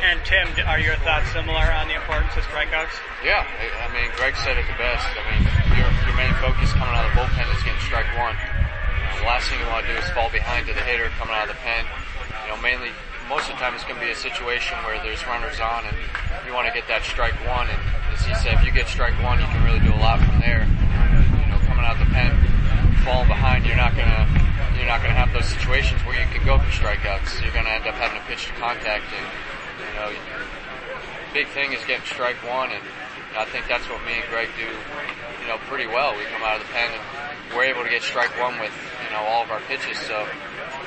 And 0.00 0.24
Tim, 0.24 0.48
are 0.64 0.80
your 0.80 0.96
thoughts 1.04 1.28
similar 1.36 1.68
on 1.76 1.92
the 1.92 1.96
importance 1.96 2.32
of 2.40 2.44
strikeouts? 2.48 2.96
Yeah, 3.20 3.44
I 3.44 3.92
mean, 3.92 4.08
Greg 4.16 4.36
said 4.40 4.56
it 4.56 4.64
the 4.64 4.76
best. 4.80 5.04
I 5.12 5.22
mean, 5.28 5.44
your, 5.76 5.88
your 6.08 6.16
main 6.16 6.32
focus 6.40 6.72
coming 6.72 6.96
out 6.96 7.04
of 7.04 7.12
the 7.12 7.20
bullpen 7.20 7.44
is 7.52 7.60
getting 7.60 7.80
strike 7.84 8.08
one. 8.16 8.36
The 9.20 9.28
last 9.28 9.48
thing 9.48 9.60
you 9.60 9.68
want 9.68 9.84
to 9.84 9.92
do 9.92 9.96
is 10.00 10.08
fall 10.16 10.32
behind 10.32 10.68
to 10.68 10.74
the 10.76 10.84
hitter 10.84 11.12
coming 11.20 11.36
out 11.36 11.48
of 11.48 11.56
the 11.56 11.60
pen. 11.60 11.84
You 12.44 12.56
know, 12.56 12.60
mainly 12.64 12.92
most 13.28 13.48
of 13.48 13.56
the 13.56 13.60
time 13.60 13.74
it's 13.74 13.84
going 13.84 13.98
to 13.98 14.04
be 14.04 14.12
a 14.12 14.16
situation 14.16 14.76
where 14.84 15.00
there's 15.02 15.24
runners 15.26 15.58
on 15.58 15.84
and 15.88 15.96
you 16.46 16.54
want 16.54 16.68
to 16.68 16.74
get 16.76 16.86
that 16.86 17.02
strike 17.02 17.34
one. 17.48 17.66
And 17.66 17.80
he 18.24 18.34
said, 18.34 18.54
if 18.54 18.64
you 18.64 18.72
get 18.72 18.88
strike 18.88 19.14
one, 19.22 19.40
you 19.40 19.46
can 19.46 19.62
really 19.64 19.80
do 19.80 19.92
a 19.92 20.00
lot 20.00 20.22
from 20.22 20.40
there. 20.40 20.64
You 20.64 21.46
know, 21.52 21.58
coming 21.66 21.84
out 21.84 21.98
the 21.98 22.08
pen, 22.14 22.32
falling 23.04 23.28
behind, 23.28 23.66
you're 23.66 23.76
not 23.76 23.92
to 24.08 24.26
you're 24.76 24.88
not 24.88 25.00
to 25.12 25.18
have 25.20 25.32
those 25.32 25.48
situations 25.48 26.00
where 26.04 26.14
you 26.20 26.26
can 26.30 26.44
go 26.44 26.58
for 26.58 26.70
strikeouts. 26.70 27.42
You're 27.42 27.52
to 27.52 27.72
end 27.72 27.88
up 27.88 27.96
having 27.96 28.20
to 28.20 28.26
pitch 28.28 28.46
to 28.46 28.54
contact, 28.60 29.08
and 29.08 29.26
you 29.80 29.92
know, 29.96 30.08
big 31.32 31.48
thing 31.48 31.72
is 31.72 31.80
getting 31.84 32.04
strike 32.04 32.36
one, 32.44 32.70
and 32.70 32.84
I 33.36 33.44
think 33.44 33.68
that's 33.68 33.84
what 33.88 34.00
me 34.04 34.16
and 34.16 34.28
Greg 34.32 34.48
do, 34.56 34.64
you 34.64 35.46
know, 35.48 35.60
pretty 35.68 35.86
well. 35.86 36.16
We 36.16 36.24
come 36.32 36.40
out 36.40 36.60
of 36.60 36.66
the 36.66 36.72
pen 36.72 36.88
and 36.88 37.04
we're 37.52 37.68
able 37.68 37.84
to 37.84 37.90
get 37.90 38.02
strike 38.02 38.32
one 38.40 38.58
with 38.60 38.72
you 39.04 39.10
know 39.12 39.20
all 39.20 39.44
of 39.44 39.50
our 39.50 39.60
pitches. 39.68 39.98
So 40.00 40.24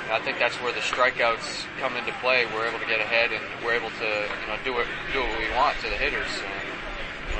I 0.10 0.18
think 0.26 0.40
that's 0.40 0.58
where 0.58 0.74
the 0.74 0.82
strikeouts 0.82 1.70
come 1.78 1.96
into 1.96 2.12
play. 2.18 2.50
We're 2.50 2.66
able 2.66 2.80
to 2.80 2.90
get 2.90 3.00
ahead 3.00 3.30
and 3.30 3.46
we're 3.64 3.78
able 3.78 3.94
to, 4.02 4.10
you 4.10 4.48
know, 4.50 4.58
do 4.66 4.74
what 4.74 4.90
do 5.14 5.22
what 5.22 5.38
we 5.38 5.46
want 5.54 5.78
to 5.86 5.90
the 5.90 6.02
hitters. 6.02 6.30
You 6.34 6.59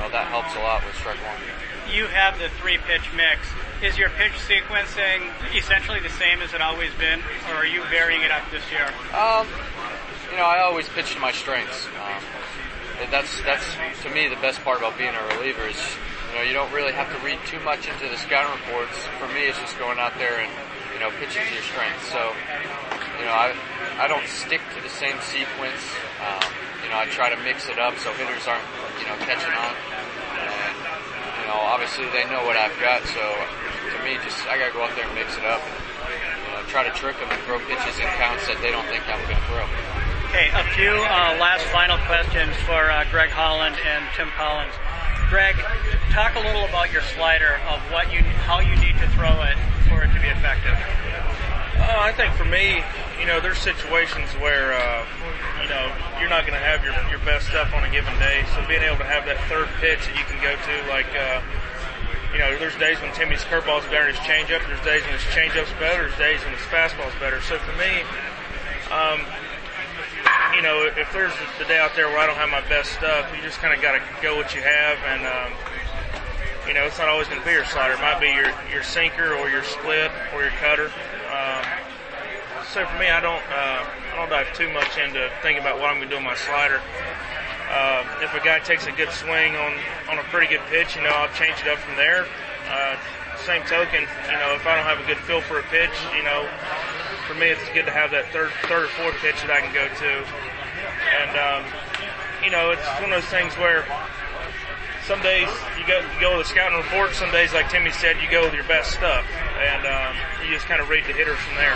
know, 0.00 0.10
that 0.10 0.26
helps 0.32 0.56
a 0.56 0.60
lot 0.60 0.84
with 0.84 0.94
strike 0.96 1.20
one. 1.20 1.36
You 1.92 2.06
have 2.06 2.38
the 2.38 2.48
three 2.60 2.78
pitch 2.78 3.12
mix. 3.14 3.44
Is 3.82 3.98
your 3.98 4.10
pitch 4.10 4.32
sequencing 4.48 5.28
essentially 5.54 6.00
the 6.00 6.12
same 6.16 6.40
as 6.40 6.52
it 6.54 6.60
always 6.60 6.92
been, 6.94 7.20
or 7.48 7.64
are 7.64 7.66
you 7.66 7.82
varying 7.90 8.22
it 8.22 8.30
up 8.30 8.48
this 8.50 8.64
year? 8.70 8.86
Um, 9.12 9.46
you 10.30 10.36
know, 10.36 10.46
I 10.46 10.60
always 10.60 10.88
pitch 10.88 11.14
to 11.14 11.20
my 11.20 11.32
strengths. 11.32 11.86
Um, 11.98 12.22
that's 13.10 13.40
that's 13.42 13.64
to 14.02 14.10
me 14.10 14.28
the 14.28 14.36
best 14.36 14.60
part 14.62 14.78
about 14.78 14.96
being 14.98 15.14
a 15.14 15.36
reliever 15.36 15.66
is 15.66 15.80
you 16.30 16.36
know 16.36 16.42
you 16.42 16.52
don't 16.52 16.70
really 16.70 16.92
have 16.92 17.08
to 17.08 17.18
read 17.24 17.38
too 17.46 17.58
much 17.60 17.88
into 17.88 18.08
the 18.08 18.16
scouting 18.16 18.52
reports. 18.60 18.96
For 19.18 19.26
me, 19.28 19.48
it's 19.48 19.58
just 19.58 19.78
going 19.78 19.98
out 19.98 20.12
there 20.18 20.38
and 20.38 20.52
you 21.00 21.06
know, 21.08 21.16
pitching 21.16 21.40
to 21.40 21.54
your 21.54 21.64
strengths. 21.64 22.12
So, 22.12 22.20
you 23.16 23.24
know, 23.24 23.32
I 23.32 23.56
I 23.96 24.04
don't 24.04 24.26
stick 24.28 24.60
to 24.76 24.82
the 24.84 24.92
same 24.92 25.16
sequence. 25.24 25.80
Um, 26.20 26.44
you 26.84 26.92
know, 26.92 27.00
I 27.00 27.08
try 27.08 27.32
to 27.32 27.40
mix 27.40 27.72
it 27.72 27.78
up 27.78 27.96
so 27.96 28.12
hitters 28.12 28.44
aren't, 28.44 28.64
you 29.00 29.08
know, 29.08 29.16
catching 29.24 29.52
on. 29.56 29.72
And, 29.72 30.72
you 31.40 31.44
know, 31.48 31.58
obviously 31.72 32.04
they 32.12 32.28
know 32.28 32.44
what 32.44 32.60
I've 32.60 32.76
got, 32.78 33.02
so 33.08 33.24
to 33.24 33.98
me, 34.04 34.20
just 34.22 34.44
I 34.46 34.60
gotta 34.60 34.72
go 34.76 34.84
out 34.84 34.92
there 34.94 35.08
and 35.08 35.14
mix 35.16 35.34
it 35.40 35.44
up 35.48 35.64
and, 35.64 36.36
you 36.44 36.50
know, 36.52 36.62
try 36.68 36.84
to 36.84 36.92
trick 36.92 37.16
them 37.16 37.32
and 37.32 37.40
throw 37.48 37.58
pitches 37.64 37.96
and 37.96 38.10
counts 38.20 38.46
that 38.46 38.60
they 38.60 38.70
don't 38.70 38.86
think 38.92 39.02
I'm 39.08 39.18
gonna 39.24 39.40
throw. 39.48 39.64
Okay, 40.30 40.46
a 40.54 40.62
few 40.78 40.94
uh, 40.94 41.34
last 41.42 41.66
final 41.74 41.98
questions 42.06 42.54
for 42.62 42.92
uh, 42.92 43.02
Greg 43.10 43.34
Holland 43.34 43.74
and 43.82 44.06
Tim 44.14 44.30
Collins. 44.38 44.76
Greg, 45.26 45.58
talk 46.14 46.36
a 46.36 46.42
little 46.42 46.66
about 46.70 46.92
your 46.92 47.02
slider 47.18 47.58
of 47.66 47.80
what 47.90 48.12
you, 48.12 48.22
how 48.46 48.60
you 48.60 48.76
need 48.78 48.94
to 49.02 49.08
throw 49.18 49.42
it 49.42 49.58
for 49.90 50.06
it 50.06 50.10
to 50.14 50.20
be 50.22 50.30
effective. 50.30 50.78
Uh, 51.78 52.06
I 52.06 52.12
think 52.12 52.34
for 52.34 52.44
me, 52.44 52.82
you 53.20 53.26
know, 53.26 53.38
there's 53.38 53.60
situations 53.60 54.32
where, 54.40 54.72
uh, 54.72 55.04
you 55.60 55.68
know, 55.68 55.92
you're 56.18 56.32
not 56.32 56.48
going 56.48 56.56
to 56.56 56.64
have 56.64 56.80
your, 56.80 56.96
your 57.12 57.20
best 57.28 57.52
stuff 57.52 57.68
on 57.76 57.84
a 57.84 57.90
given 57.92 58.16
day. 58.16 58.48
So 58.56 58.64
being 58.66 58.80
able 58.80 58.96
to 58.96 59.04
have 59.04 59.28
that 59.28 59.36
third 59.52 59.68
pitch 59.76 60.08
that 60.08 60.16
you 60.16 60.24
can 60.24 60.40
go 60.40 60.56
to, 60.56 60.74
like, 60.88 61.12
uh, 61.12 61.44
you 62.32 62.40
know, 62.40 62.56
there's 62.56 62.74
days 62.80 62.96
when 63.04 63.12
Timmy's 63.12 63.44
curveball's 63.44 63.84
better 63.92 64.08
than 64.08 64.16
his 64.16 64.24
changeup. 64.24 64.64
There's 64.64 64.80
days 64.88 65.04
when 65.04 65.12
his 65.12 65.26
changeup's 65.36 65.70
better. 65.76 66.08
There's 66.08 66.16
days 66.16 66.40
when 66.40 66.56
his 66.56 66.64
fastball's 66.72 67.14
better. 67.20 67.44
So 67.44 67.60
for 67.60 67.76
me, 67.76 68.00
um, 68.88 69.20
you 70.56 70.62
know, 70.62 70.88
if 70.96 71.12
there's 71.12 71.36
the 71.58 71.68
day 71.68 71.78
out 71.78 71.94
there 71.94 72.08
where 72.08 72.18
I 72.18 72.26
don't 72.26 72.40
have 72.40 72.50
my 72.50 72.64
best 72.72 72.96
stuff, 72.96 73.28
you 73.36 73.42
just 73.42 73.58
kind 73.58 73.76
of 73.76 73.82
got 73.82 73.92
to 73.98 74.02
go 74.22 74.36
what 74.36 74.54
you 74.54 74.62
have, 74.62 74.98
and 75.06 75.22
um, 75.28 75.50
you 76.66 76.74
know, 76.74 76.84
it's 76.84 76.98
not 76.98 77.08
always 77.08 77.28
going 77.28 77.40
to 77.40 77.46
be 77.46 77.52
your 77.52 77.64
slider. 77.64 77.94
It 77.94 78.00
might 78.00 78.20
be 78.20 78.32
your 78.32 78.50
your 78.70 78.82
sinker 78.82 79.34
or 79.34 79.48
your 79.48 79.62
split 79.62 80.10
or 80.34 80.42
your 80.42 80.54
cutter. 80.58 80.90
Um, 81.30 81.59
so 82.70 82.86
for 82.86 82.98
me, 82.98 83.10
I 83.10 83.18
don't 83.18 83.42
uh, 83.50 83.82
I 83.82 84.14
don't 84.14 84.30
dive 84.30 84.54
too 84.54 84.70
much 84.70 84.94
into 84.94 85.26
thinking 85.42 85.58
about 85.58 85.82
what 85.82 85.90
I'm 85.90 85.98
going 85.98 86.08
to 86.08 86.14
do 86.14 86.22
with 86.22 86.30
my 86.30 86.38
slider. 86.38 86.78
Uh, 87.70 88.02
if 88.22 88.30
a 88.34 88.42
guy 88.42 88.58
takes 88.62 88.86
a 88.86 88.92
good 88.94 89.10
swing 89.10 89.56
on 89.56 89.74
on 90.06 90.18
a 90.18 90.26
pretty 90.30 90.46
good 90.46 90.62
pitch, 90.70 90.94
you 90.94 91.02
know, 91.02 91.10
I'll 91.10 91.32
change 91.34 91.58
it 91.62 91.66
up 91.66 91.78
from 91.78 91.96
there. 91.98 92.26
Uh, 92.70 92.94
same 93.42 93.62
token, 93.66 94.06
you 94.06 94.38
know, 94.38 94.54
if 94.54 94.66
I 94.66 94.78
don't 94.78 94.86
have 94.86 95.02
a 95.02 95.06
good 95.06 95.18
feel 95.26 95.40
for 95.40 95.58
a 95.58 95.66
pitch, 95.74 95.94
you 96.14 96.22
know, 96.22 96.46
for 97.26 97.34
me 97.34 97.50
it's 97.50 97.66
good 97.74 97.86
to 97.90 97.94
have 97.94 98.10
that 98.14 98.30
third 98.30 98.54
third 98.70 98.86
or 98.86 98.92
fourth 98.94 99.18
pitch 99.18 99.42
that 99.42 99.50
I 99.50 99.58
can 99.58 99.74
go 99.74 99.86
to. 99.90 100.12
And 101.18 101.32
um, 101.34 101.62
you 102.44 102.54
know, 102.54 102.70
it's 102.70 102.86
one 103.02 103.10
of 103.10 103.18
those 103.18 103.30
things 103.34 103.50
where 103.58 103.82
some 105.10 105.18
days 105.26 105.50
you 105.74 105.82
go 105.90 105.98
you 105.98 106.20
go 106.22 106.38
with 106.38 106.46
a 106.46 106.48
scouting 106.48 106.78
report. 106.78 107.18
Some 107.18 107.34
days, 107.34 107.50
like 107.50 107.66
Timmy 107.66 107.90
said, 107.90 108.22
you 108.22 108.30
go 108.30 108.46
with 108.46 108.54
your 108.54 108.68
best 108.70 108.94
stuff, 108.94 109.26
and 109.58 109.82
um, 109.82 110.14
you 110.46 110.54
just 110.54 110.70
kind 110.70 110.78
of 110.78 110.86
read 110.86 111.02
the 111.02 111.14
hitters 111.18 111.38
from 111.38 111.58
there. 111.58 111.74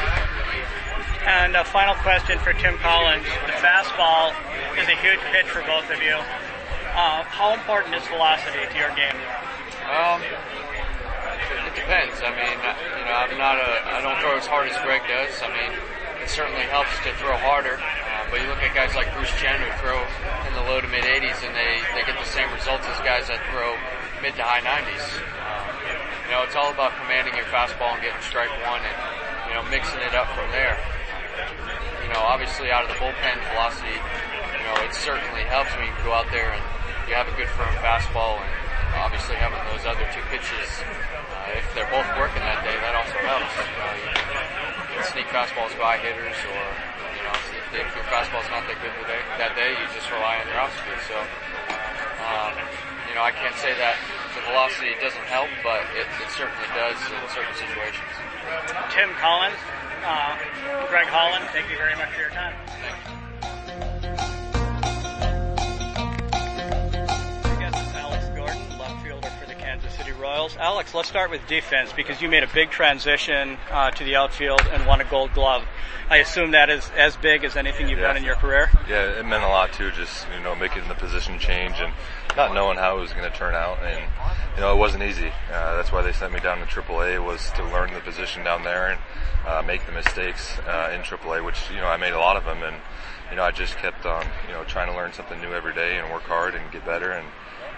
And 1.25 1.57
a 1.57 1.65
final 1.65 1.97
question 2.05 2.39
for 2.45 2.53
Tim 2.53 2.77
Collins. 2.85 3.25
The 3.49 3.57
fastball 3.65 4.37
is 4.77 4.85
a 4.85 4.97
huge 5.01 5.25
pitch 5.33 5.49
for 5.49 5.65
both 5.65 5.89
of 5.89 5.97
you. 6.05 6.21
Uh, 6.93 7.25
how 7.25 7.57
important 7.57 7.97
is 7.97 8.05
velocity 8.13 8.61
to 8.61 8.77
your 8.77 8.93
game? 8.93 9.17
Um, 9.89 10.21
it 11.65 11.73
depends. 11.73 12.21
I 12.21 12.29
mean, 12.29 12.61
you 12.61 13.05
know, 13.09 13.17
I'm 13.25 13.33
not 13.41 13.57
a, 13.57 13.73
I 13.89 14.05
don't 14.05 14.21
throw 14.21 14.37
as 14.37 14.45
hard 14.45 14.69
as 14.69 14.77
Greg 14.85 15.01
does. 15.09 15.33
I 15.41 15.49
mean, 15.49 15.73
it 16.21 16.29
certainly 16.29 16.69
helps 16.69 16.93
to 17.09 17.11
throw 17.17 17.33
harder. 17.41 17.81
Uh, 17.81 18.29
but 18.29 18.45
you 18.45 18.47
look 18.53 18.61
at 18.61 18.77
guys 18.77 18.93
like 18.93 19.09
Bruce 19.17 19.33
Chen 19.41 19.57
who 19.65 19.73
throw 19.81 19.97
in 20.45 20.53
the 20.53 20.65
low 20.69 20.85
to 20.85 20.89
mid 20.93 21.09
80s 21.09 21.41
and 21.41 21.57
they, 21.57 21.81
they 21.97 22.05
get 22.05 22.21
the 22.21 22.29
same 22.37 22.53
results 22.53 22.85
as 22.85 23.01
guys 23.01 23.33
that 23.33 23.41
throw 23.49 23.73
mid 24.21 24.37
to 24.37 24.45
high 24.45 24.61
90s. 24.61 25.09
Um, 25.41 25.73
you 26.29 26.37
know, 26.37 26.45
it's 26.45 26.55
all 26.55 26.69
about 26.69 26.93
commanding 27.01 27.33
your 27.33 27.49
fastball 27.49 27.97
and 27.97 28.05
getting 28.05 28.21
strike 28.21 28.53
one 28.69 28.85
and, 28.85 28.99
you 29.49 29.57
know, 29.57 29.65
mixing 29.73 30.05
it 30.05 30.13
up 30.13 30.29
from 30.37 30.53
there 30.53 30.77
you 32.03 32.11
know, 32.13 32.21
obviously 32.21 32.71
out 32.71 32.85
of 32.85 32.91
the 32.93 32.99
bullpen 33.01 33.37
velocity, 33.53 33.97
you 33.97 34.65
know, 34.67 34.77
it 34.85 34.93
certainly 34.95 35.45
helps 35.49 35.73
when 35.77 35.89
you 35.89 35.95
go 36.05 36.13
out 36.13 36.29
there 36.31 36.53
and 36.53 36.63
you 37.09 37.15
have 37.15 37.29
a 37.29 37.37
good 37.37 37.49
firm 37.57 37.73
fastball 37.85 38.41
and 38.41 38.53
obviously 39.01 39.37
having 39.37 39.61
those 39.73 39.85
other 39.85 40.07
two 40.15 40.23
pitches, 40.31 40.69
uh, 40.81 41.59
if 41.59 41.67
they're 41.75 41.91
both 41.91 42.07
working 42.17 42.41
that 42.47 42.63
day, 42.63 42.75
that 42.81 42.95
also 42.95 43.19
helps. 43.27 43.53
Uh, 43.59 43.67
you 44.89 45.01
can 45.01 45.05
sneak 45.11 45.29
fastballs 45.35 45.75
by 45.77 45.99
hitters 45.99 46.39
or, 46.49 46.65
you 47.19 47.23
know, 47.27 47.35
if, 47.59 47.67
if 47.75 47.89
your 47.99 48.07
fastball's 48.09 48.49
not 48.55 48.65
that 48.71 48.79
good 48.81 48.95
today, 49.03 49.21
that 49.37 49.53
day, 49.59 49.75
you 49.75 49.85
just 49.93 50.09
rely 50.15 50.39
on 50.41 50.47
your 50.49 50.61
off 50.63 50.73
speed. 50.79 51.01
So, 51.11 51.19
um, 52.25 52.55
you 53.11 53.15
know, 53.19 53.27
I 53.27 53.35
can't 53.35 53.57
say 53.59 53.75
that 53.77 53.99
the 54.35 54.43
velocity 54.51 54.95
doesn't 54.99 55.29
help, 55.31 55.51
but 55.63 55.87
it, 55.95 56.07
it 56.23 56.31
certainly 56.35 56.67
does 56.75 56.99
in 57.11 57.23
certain 57.31 57.55
situations. 57.55 58.11
Tim 58.91 59.11
Collins, 59.19 59.59
uh, 60.03 60.35
Greg 60.95 61.09
Holland, 61.09 61.45
thank 61.53 61.69
you 61.73 61.77
very 61.77 61.97
much 61.97 62.09
for 62.11 62.21
your 62.21 62.31
time. 62.31 62.55
I 67.45 67.57
guess 67.59 67.73
it's 67.75 67.95
Alex 67.97 68.27
Gordon, 68.37 68.79
left 68.79 69.03
fielder 69.05 69.29
for 69.29 69.47
the 69.49 69.55
Kansas 69.55 69.93
City 69.95 70.13
Royals. 70.13 70.57
Alex, 70.57 70.95
let's 70.95 71.09
start 71.09 71.33
with 71.33 71.45
defense 71.49 71.93
because 71.93 72.23
you 72.23 72.29
made 72.29 72.45
a 72.45 72.49
big 72.55 72.71
transition 72.71 73.59
uh, 73.73 73.91
to 73.91 74.05
the 74.05 74.15
outfield 74.15 74.61
and 74.73 74.87
won 74.87 75.01
a 75.01 75.05
Gold 75.05 75.33
Glove. 75.35 75.65
I 76.09 76.19
assume 76.19 76.53
that 76.53 76.71
is 76.71 76.89
as 76.97 77.17
big 77.17 77.43
as 77.43 77.57
anything 77.57 77.89
you've 77.89 77.99
Yeah. 77.99 78.07
done 78.09 78.17
in 78.19 78.23
your 78.23 78.37
career. 78.37 78.71
Yeah, 78.89 79.19
it 79.19 79.27
meant 79.27 79.43
a 79.43 79.49
lot 79.49 79.73
too. 79.73 79.91
Just 79.91 80.27
you 80.37 80.45
know, 80.45 80.55
making 80.55 80.87
the 80.87 80.95
position 80.95 81.41
change 81.41 81.75
and 81.81 81.93
not 82.37 82.55
knowing 82.55 82.77
how 82.77 82.99
it 82.99 83.01
was 83.01 83.13
going 83.13 83.31
to 83.31 83.37
turn 83.37 83.55
out, 83.55 83.79
and 83.83 84.11
you 84.55 84.61
know, 84.61 84.75
it 84.75 84.79
wasn't 84.79 85.03
easy. 85.03 85.29
Uh, 85.53 85.77
that's 85.77 85.93
why 85.93 86.03
they 86.03 86.13
sent 86.13 86.33
me 86.33 86.41
down 86.41 86.59
to 86.59 86.65
AAA 86.65 87.25
was 87.25 87.51
to 87.53 87.65
learn 87.65 87.93
the 87.93 88.01
position 88.01 88.45
down 88.45 88.63
there 88.63 88.89
and 88.89 89.01
uh, 89.47 89.63
make 89.63 89.85
the 89.87 89.93
mistakes 89.93 90.59
uh, 90.67 90.91
in 90.95 91.01
AAA, 91.03 91.45
which 91.45 91.59
you 91.71 91.79
know 91.79 91.87
I 91.87 91.97
made 91.97 92.13
a 92.13 92.19
lot 92.19 92.37
of 92.37 92.45
them, 92.45 92.63
and 92.63 92.77
you 93.31 93.37
know 93.37 93.43
I 93.43 93.51
just 93.51 93.77
kept 93.77 94.07
on 94.07 94.27
you 94.47 94.53
know 94.53 94.65
trying 94.65 94.91
to 94.91 94.97
learn 94.97 95.13
something 95.13 95.41
new 95.41 95.53
every 95.53 95.75
day 95.75 95.99
and 95.99 96.13
work 96.13 96.25
hard 96.25 96.55
and 96.55 96.71
get 96.73 96.85
better 96.85 97.13
and. 97.13 97.27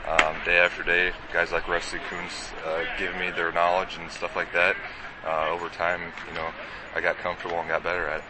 Um, 0.07 0.37
day 0.45 0.59
after 0.59 0.85
day, 0.85 1.11
guys 1.33 1.51
like 1.51 1.67
Rusty 1.67 1.99
Kuntz 2.09 2.53
uh, 2.65 2.85
give 2.97 3.17
me 3.17 3.33
their 3.33 3.51
knowledge 3.51 3.97
and 3.99 4.09
stuff 4.09 4.37
like 4.37 4.53
that. 4.53 4.77
Uh, 5.25 5.49
over 5.51 5.69
time, 5.69 6.01
you 6.29 6.35
know, 6.35 6.47
I 6.95 7.01
got 7.01 7.17
comfortable 7.17 7.59
and 7.59 7.69
got 7.69 7.83
better 7.83 8.07
at 8.07 8.21
it. 8.21 8.25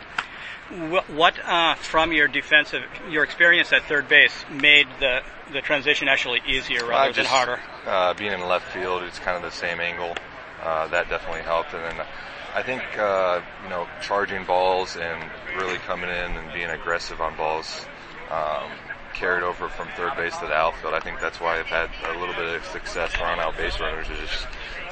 What, 0.68 1.38
uh, 1.44 1.76
from 1.76 2.12
your 2.12 2.26
defensive, 2.26 2.82
your 3.08 3.22
experience 3.22 3.72
at 3.72 3.84
third 3.84 4.08
base, 4.08 4.32
made 4.50 4.88
the 4.98 5.22
the 5.52 5.60
transition 5.60 6.08
actually 6.08 6.42
easier 6.44 6.84
rather 6.84 7.10
Uh, 7.10 7.12
than 7.12 7.24
harder? 7.24 7.60
Uh, 7.86 8.14
being 8.14 8.32
in 8.32 8.40
left 8.48 8.72
field, 8.72 9.04
it's 9.04 9.20
kind 9.20 9.36
of 9.36 9.42
the 9.44 9.56
same 9.56 9.78
angle. 9.78 10.16
Uh, 10.60 10.88
that 10.88 11.08
definitely 11.08 11.42
helped. 11.42 11.72
And 11.72 11.84
then 11.84 12.06
I 12.52 12.62
think, 12.62 12.82
uh, 12.98 13.40
you 13.62 13.68
know, 13.68 13.86
charging 14.02 14.44
balls 14.44 14.96
and 14.96 15.30
really 15.56 15.78
coming 15.78 16.10
in 16.10 16.36
and 16.36 16.52
being 16.52 16.70
aggressive 16.70 17.20
on 17.20 17.36
balls 17.36 17.86
um, 18.30 18.72
carried 19.16 19.42
over 19.42 19.68
from 19.68 19.88
third 19.96 20.14
base 20.16 20.36
to 20.38 20.46
the 20.46 20.52
outfield. 20.52 20.94
I 20.94 21.00
think 21.00 21.20
that's 21.20 21.40
why 21.40 21.58
I've 21.58 21.66
had 21.66 21.88
a 22.04 22.18
little 22.20 22.34
bit 22.34 22.54
of 22.54 22.64
success 22.66 23.12
on 23.20 23.40
out 23.40 23.56
base 23.56 23.80
runners 23.80 24.08
is 24.08 24.18
just, 24.18 24.46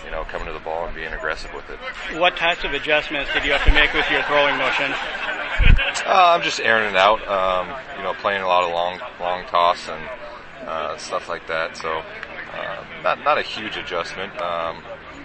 you 0.04 0.10
know, 0.10 0.24
coming 0.24 0.46
to 0.46 0.52
the 0.52 0.64
ball 0.64 0.86
and 0.86 0.94
being 0.94 1.12
aggressive 1.12 1.52
with 1.54 1.68
it. 1.68 1.78
What 2.18 2.36
types 2.36 2.64
of 2.64 2.72
adjustments 2.72 3.30
did 3.32 3.44
you 3.44 3.52
have 3.52 3.64
to 3.64 3.72
make 3.72 3.92
with 3.92 4.10
your 4.10 4.22
throwing 4.24 4.56
motion? 4.56 4.92
Uh, 6.06 6.34
I'm 6.34 6.42
just 6.42 6.60
airing 6.60 6.90
it 6.90 6.96
out. 6.96 7.20
Um, 7.28 7.68
you 7.96 8.02
know, 8.02 8.14
playing 8.14 8.42
a 8.42 8.46
lot 8.46 8.64
of 8.64 8.72
long, 8.72 8.98
long 9.20 9.44
toss 9.46 9.88
and 9.88 10.08
uh, 10.66 10.96
stuff 10.96 11.28
like 11.28 11.46
that. 11.48 11.76
So, 11.76 12.02
uh, 12.52 12.84
not 13.02 13.22
not 13.24 13.38
a 13.38 13.42
huge 13.42 13.76
adjustment, 13.76 14.32
um, 14.40 14.82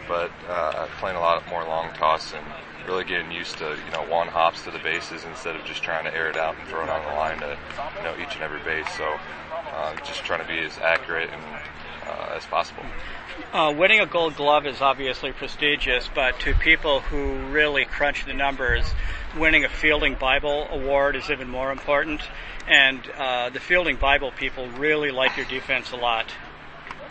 but 0.07 0.31
uh, 0.47 0.87
playing 0.99 1.17
a 1.17 1.19
lot 1.19 1.47
more 1.49 1.63
long 1.63 1.93
toss 1.93 2.33
and 2.33 2.45
really 2.89 3.03
getting 3.03 3.31
used 3.31 3.57
to 3.59 3.77
you 3.85 3.91
know 3.91 4.03
one 4.09 4.27
hops 4.27 4.63
to 4.63 4.71
the 4.71 4.79
bases 4.79 5.23
instead 5.25 5.55
of 5.55 5.63
just 5.63 5.83
trying 5.83 6.05
to 6.05 6.15
air 6.15 6.27
it 6.27 6.35
out 6.35 6.57
and 6.57 6.67
throw 6.67 6.81
it 6.81 6.89
on 6.89 7.03
the 7.05 7.15
line 7.15 7.39
to 7.39 7.55
you 7.97 8.03
know 8.03 8.15
each 8.19 8.33
and 8.33 8.41
every 8.41 8.59
base. 8.63 8.89
So, 8.97 9.05
uh, 9.53 9.95
just 9.97 10.23
trying 10.23 10.41
to 10.41 10.47
be 10.47 10.59
as 10.59 10.75
accurate 10.79 11.29
and 11.29 11.43
uh, 12.07 12.35
as 12.35 12.45
possible. 12.47 12.83
Uh, 13.53 13.73
winning 13.77 13.99
a 13.99 14.07
gold 14.07 14.35
glove 14.35 14.65
is 14.65 14.81
obviously 14.81 15.31
prestigious, 15.31 16.09
but 16.13 16.39
to 16.39 16.55
people 16.55 17.01
who 17.01 17.37
really 17.51 17.85
crunch 17.85 18.25
the 18.25 18.33
numbers, 18.33 18.85
winning 19.37 19.63
a 19.63 19.69
Fielding 19.69 20.15
Bible 20.15 20.67
award 20.71 21.15
is 21.15 21.29
even 21.29 21.47
more 21.47 21.71
important. 21.71 22.21
And 22.67 22.99
uh, 23.17 23.49
the 23.49 23.59
Fielding 23.59 23.97
Bible 23.97 24.31
people 24.31 24.67
really 24.71 25.11
like 25.11 25.37
your 25.37 25.45
defense 25.45 25.91
a 25.91 25.95
lot. 25.95 26.27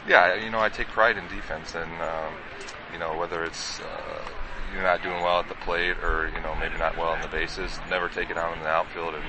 Yeah, 0.09 0.35
you 0.35 0.51
know, 0.51 0.61
I 0.61 0.69
take 0.69 0.89
pride 0.89 1.17
in 1.17 1.27
defense, 1.29 1.75
and 1.75 1.91
um, 2.03 2.35
you 2.93 2.99
know 2.99 3.17
whether 3.17 3.45
it's 3.45 3.81
uh, 3.81 4.25
you're 4.73 4.83
not 4.83 5.03
doing 5.03 5.21
well 5.23 5.41
at 5.41 5.49
the 5.49 5.55
plate 5.55 5.99
or 6.03 6.31
you 6.35 6.41
know 6.41 6.55
maybe 6.57 6.77
not 6.79 6.97
well 6.97 7.09
on 7.09 7.21
the 7.21 7.29
bases, 7.29 7.79
never 7.89 8.09
take 8.09 8.31
it 8.31 8.37
out 8.37 8.57
in 8.57 8.63
the 8.63 8.69
outfield, 8.69 9.15
and 9.15 9.25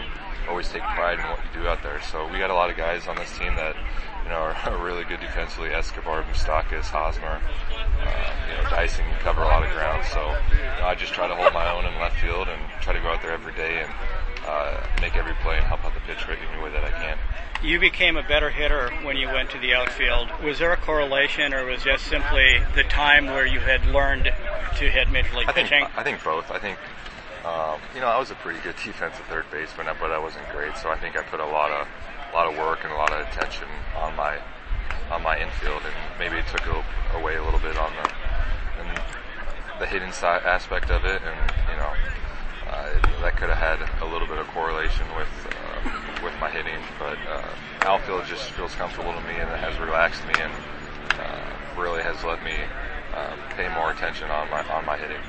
always 0.47 0.67
take 0.69 0.81
pride 0.81 1.19
in 1.19 1.25
what 1.25 1.39
you 1.39 1.61
do 1.61 1.67
out 1.67 1.83
there. 1.83 2.01
So 2.01 2.27
we 2.27 2.39
got 2.39 2.49
a 2.49 2.53
lot 2.53 2.69
of 2.69 2.77
guys 2.77 3.07
on 3.07 3.15
this 3.15 3.31
team 3.37 3.55
that 3.55 3.75
you 4.23 4.29
know 4.29 4.35
are, 4.35 4.53
are 4.65 4.83
really 4.83 5.03
good 5.03 5.19
defensively. 5.19 5.69
Escobar, 5.69 6.23
Moustakas, 6.23 6.85
Hosmer, 6.85 7.41
uh, 7.41 8.33
you 8.49 8.55
know 8.57 8.69
Dyson 8.69 9.05
can 9.05 9.19
cover 9.21 9.41
a 9.43 9.47
lot 9.47 9.63
of 9.63 9.71
ground. 9.71 10.05
So 10.11 10.21
you 10.21 10.81
know, 10.81 10.87
I 10.87 10.95
just 10.95 11.13
try 11.13 11.27
to 11.27 11.35
hold 11.35 11.53
my 11.53 11.71
own 11.71 11.85
in 11.85 11.93
left 11.99 12.19
field 12.19 12.47
and 12.47 12.61
try 12.81 12.93
to 12.93 12.99
go 12.99 13.09
out 13.09 13.21
there 13.21 13.31
every 13.31 13.53
day 13.53 13.83
and 13.83 13.91
uh, 14.45 14.81
make 15.01 15.15
every 15.15 15.33
play 15.41 15.57
and 15.57 15.65
help 15.65 15.85
out 15.85 15.93
the 15.93 16.01
pitcher 16.01 16.31
rate 16.31 16.39
any 16.51 16.61
way 16.61 16.71
that 16.71 16.83
I 16.83 16.91
can. 16.91 17.17
You 17.61 17.79
became 17.79 18.15
a 18.15 18.23
better 18.23 18.49
hitter 18.49 18.89
when 19.03 19.17
you 19.17 19.27
went 19.27 19.51
to 19.51 19.59
the 19.59 19.73
outfield. 19.73 20.29
Was 20.41 20.59
there 20.59 20.71
a 20.71 20.77
correlation, 20.77 21.53
or 21.53 21.65
was 21.65 21.83
just 21.83 22.05
simply 22.07 22.57
the 22.73 22.83
time 22.83 23.25
where 23.25 23.45
you 23.45 23.59
had 23.59 23.85
learned 23.85 24.31
to 24.77 24.89
hit 24.89 25.09
major 25.09 25.35
league 25.35 25.49
I 25.49 25.51
think 25.51 25.69
pitching? 25.69 25.87
I 25.95 26.03
think 26.03 26.23
both. 26.23 26.49
I 26.51 26.59
think 26.59 26.77
um, 27.45 27.79
you 27.93 28.01
know 28.01 28.07
I 28.07 28.17
was 28.17 28.31
a 28.31 28.35
pretty 28.35 28.59
good 28.61 28.75
defensive 28.83 29.25
third 29.27 29.45
baseman, 29.51 29.87
but 29.99 30.11
I 30.11 30.19
wasn't 30.19 30.47
great. 30.51 30.77
So 30.77 30.89
I 30.89 30.97
think 30.97 31.17
I 31.17 31.23
put 31.23 31.39
a 31.39 31.45
lot 31.45 31.71
of 31.71 31.87
a 32.31 32.35
lot 32.35 32.51
of 32.51 32.57
work 32.57 32.83
and 32.83 32.93
a 32.93 32.95
lot 32.95 33.11
of 33.11 33.27
attention 33.27 33.67
on 33.95 34.15
my 34.15 34.39
on 35.11 35.23
my 35.23 35.39
infield, 35.39 35.81
and 35.83 35.95
maybe 36.19 36.37
it 36.37 36.47
took 36.47 36.65
a, 36.67 37.17
away 37.17 37.35
a 37.35 37.43
little 37.43 37.59
bit 37.59 37.77
on 37.77 37.91
the 37.95 38.09
and 38.81 39.01
the 39.79 39.85
hitting 39.85 40.11
side 40.11 40.43
aspect 40.43 40.91
of 40.91 41.05
it, 41.05 41.21
and 41.23 41.39
you 41.71 41.77
know 41.77 41.93
uh, 42.69 43.21
that 43.21 43.35
could 43.37 43.49
have 43.49 43.57
had 43.57 43.79
a 44.01 44.11
little 44.11 44.27
bit 44.27 44.37
of 44.37 44.47
correlation 44.47 45.05
with 45.15 45.31
uh, 45.47 46.23
with 46.23 46.33
my 46.39 46.49
hitting. 46.49 46.79
But 46.99 47.17
uh, 47.27 47.47
outfield 47.81 48.25
just 48.25 48.51
feels 48.51 48.75
comfortable 48.75 49.13
to 49.13 49.21
me, 49.21 49.35
and 49.35 49.49
it 49.49 49.59
has 49.59 49.77
relaxed 49.79 50.25
me, 50.27 50.33
and 50.37 50.53
uh, 51.19 51.81
really 51.81 52.03
has 52.03 52.23
let 52.23 52.43
me 52.43 52.53
um, 53.19 53.39
pay 53.55 53.67
more 53.73 53.91
attention 53.91 54.29
on 54.29 54.49
my 54.49 54.63
on 54.69 54.85
my 54.85 54.97
hitting. 54.97 55.21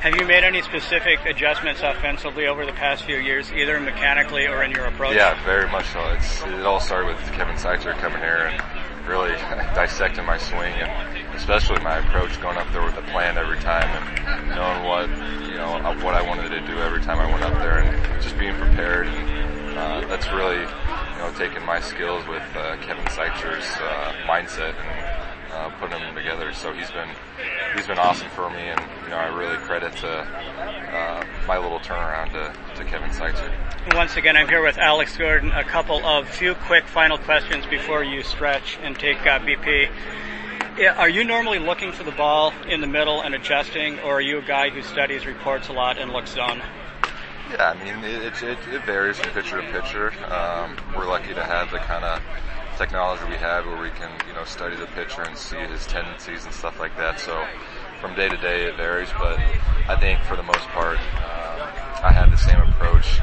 Have 0.00 0.16
you 0.16 0.26
made 0.26 0.44
any 0.44 0.62
specific 0.62 1.24
adjustments 1.24 1.80
offensively 1.82 2.46
over 2.46 2.66
the 2.66 2.72
past 2.72 3.04
few 3.04 3.18
years, 3.18 3.52
either 3.52 3.78
mechanically 3.80 4.46
or 4.46 4.62
in 4.62 4.70
your 4.70 4.86
approach? 4.86 5.14
Yeah, 5.14 5.42
very 5.44 5.70
much 5.70 5.86
so. 5.86 6.00
It's, 6.10 6.42
it 6.42 6.66
all 6.66 6.80
started 6.80 7.14
with 7.14 7.18
Kevin 7.32 7.56
Seitzer 7.56 7.96
coming 7.98 8.18
here 8.18 8.50
and 8.50 9.08
really 9.08 9.30
dissecting 9.74 10.24
my 10.26 10.38
swing 10.38 10.72
and 10.72 11.36
especially 11.36 11.78
my 11.80 11.98
approach, 11.98 12.40
going 12.40 12.56
up 12.56 12.70
there 12.72 12.84
with 12.84 12.96
a 12.96 13.02
plan 13.12 13.38
every 13.38 13.58
time 13.58 13.86
and 13.86 14.48
knowing 14.48 14.82
what 14.84 15.08
you 15.48 15.54
know 15.54 15.72
what 16.04 16.14
I 16.14 16.22
wanted 16.22 16.48
to 16.50 16.60
do 16.66 16.78
every 16.78 17.00
time 17.00 17.18
I 17.18 17.30
went 17.30 17.44
up 17.44 17.54
there 17.54 17.78
and 17.78 18.22
just 18.22 18.38
being 18.38 18.54
prepared. 18.54 19.06
And 19.06 19.78
uh, 19.78 20.08
that's 20.08 20.26
really 20.32 20.60
you 20.60 21.18
know 21.18 21.32
taking 21.36 21.64
my 21.64 21.80
skills 21.80 22.26
with 22.26 22.42
uh, 22.56 22.76
Kevin 22.82 23.04
Seitzer's 23.06 23.66
uh, 23.80 24.12
mindset 24.26 24.74
and 24.74 25.15
uh, 25.56 25.70
putting 25.80 25.98
them 25.98 26.14
together. 26.14 26.52
So 26.52 26.72
he's 26.72 26.90
been 26.90 27.08
he's 27.74 27.86
been 27.86 27.98
awesome 27.98 28.28
for 28.30 28.50
me, 28.50 28.60
and 28.60 28.80
you 29.04 29.10
know 29.10 29.16
I 29.16 29.34
really 29.34 29.56
credit 29.56 29.96
to 29.96 30.08
uh, 30.08 31.24
my 31.46 31.58
little 31.58 31.80
turnaround 31.80 32.32
to, 32.32 32.52
to 32.76 32.84
Kevin 32.84 33.10
Seitzer. 33.10 33.50
Once 33.94 34.16
again, 34.16 34.36
I'm 34.36 34.48
here 34.48 34.62
with 34.62 34.78
Alex 34.78 35.16
Gordon. 35.16 35.52
A 35.52 35.64
couple 35.64 36.04
of 36.04 36.28
few 36.28 36.54
quick 36.54 36.84
final 36.86 37.18
questions 37.18 37.64
before 37.66 38.04
you 38.04 38.22
stretch 38.22 38.78
and 38.82 38.98
take 38.98 39.18
uh, 39.20 39.38
BP. 39.38 39.90
Are 40.96 41.08
you 41.08 41.24
normally 41.24 41.58
looking 41.58 41.90
for 41.90 42.04
the 42.04 42.12
ball 42.12 42.52
in 42.68 42.82
the 42.82 42.86
middle 42.86 43.22
and 43.22 43.34
adjusting, 43.34 43.98
or 44.00 44.18
are 44.18 44.20
you 44.20 44.38
a 44.38 44.42
guy 44.42 44.68
who 44.68 44.82
studies 44.82 45.24
reports 45.24 45.68
a 45.68 45.72
lot 45.72 45.96
and 45.96 46.12
looks 46.12 46.32
zone? 46.32 46.60
Yeah, 47.50 47.70
I 47.70 47.84
mean 47.84 48.04
it, 48.04 48.42
it, 48.42 48.58
it 48.72 48.84
varies 48.84 49.16
from 49.16 49.30
pitcher 49.32 49.62
to 49.62 49.72
pitcher. 49.72 50.12
Um, 50.30 50.76
we're 50.94 51.06
lucky 51.06 51.32
to 51.32 51.44
have 51.44 51.70
the 51.70 51.78
kind 51.78 52.04
of 52.04 52.20
technology 52.76 53.24
we 53.24 53.36
have 53.36 53.66
where 53.66 53.80
we 53.80 53.90
can, 53.90 54.10
you 54.28 54.34
know, 54.34 54.44
study 54.44 54.76
the 54.76 54.86
pitcher 54.88 55.22
and 55.22 55.36
see 55.36 55.56
his 55.56 55.86
tendencies 55.86 56.44
and 56.44 56.52
stuff 56.52 56.78
like 56.78 56.96
that. 56.96 57.18
So 57.18 57.44
from 58.00 58.14
day 58.14 58.28
to 58.28 58.36
day 58.36 58.64
it 58.64 58.76
varies, 58.76 59.08
but 59.18 59.38
I 59.88 59.96
think 59.98 60.20
for 60.24 60.36
the 60.36 60.42
most 60.42 60.66
part, 60.68 60.98
uh, 61.14 62.00
I 62.02 62.12
have 62.12 62.30
the 62.30 62.36
same 62.36 62.60
approach. 62.60 63.20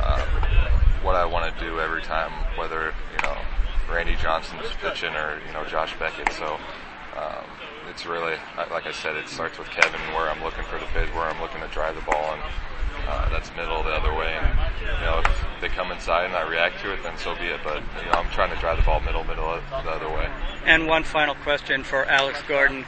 Uh, 0.00 0.24
what 1.02 1.14
I 1.14 1.24
want 1.26 1.52
to 1.52 1.60
do 1.64 1.80
every 1.80 2.02
time, 2.02 2.32
whether, 2.56 2.94
you 3.12 3.22
know, 3.22 3.36
Randy 3.92 4.16
Johnson's 4.16 4.72
pitching 4.80 5.14
or, 5.14 5.38
you 5.46 5.52
know, 5.52 5.64
Josh 5.66 5.94
Beckett. 5.98 6.32
So, 6.32 6.58
um, 7.16 7.44
it's 7.90 8.06
really, 8.06 8.36
like 8.70 8.86
I 8.86 8.92
said, 8.92 9.16
it 9.16 9.28
starts 9.28 9.58
with 9.58 9.68
Kevin 9.68 10.00
where 10.14 10.30
I'm 10.30 10.42
looking 10.42 10.64
for 10.64 10.78
the 10.78 10.86
pitch, 10.86 11.08
where 11.14 11.24
I'm 11.24 11.40
looking 11.40 11.60
to 11.60 11.68
drive 11.68 11.94
the 11.94 12.00
ball 12.02 12.32
and, 12.32 12.42
uh, 13.06 13.28
that's 13.30 13.54
middle 13.56 13.82
the 13.82 13.90
other 13.90 14.14
way. 14.14 14.32
And, 14.34 14.58
you 14.80 15.04
know, 15.04 15.22
if 15.24 15.60
they 15.60 15.68
come 15.68 15.92
inside 15.92 16.26
and 16.26 16.34
I 16.34 16.48
react 16.48 16.80
to 16.82 16.92
it, 16.92 17.02
then 17.02 17.16
so 17.18 17.34
be 17.34 17.44
it. 17.46 17.60
But, 17.62 17.82
you 17.98 18.10
know, 18.10 18.18
I'm 18.18 18.30
trying 18.30 18.54
to 18.54 18.60
drive 18.60 18.78
the 18.78 18.84
ball 18.84 19.00
middle, 19.00 19.24
middle 19.24 19.60
the 19.70 19.90
other 19.90 20.08
way. 20.08 20.28
And 20.64 20.86
one 20.86 21.04
final 21.04 21.34
question 21.34 21.84
for 21.84 22.04
Alex 22.06 22.40
Gordon. 22.48 22.84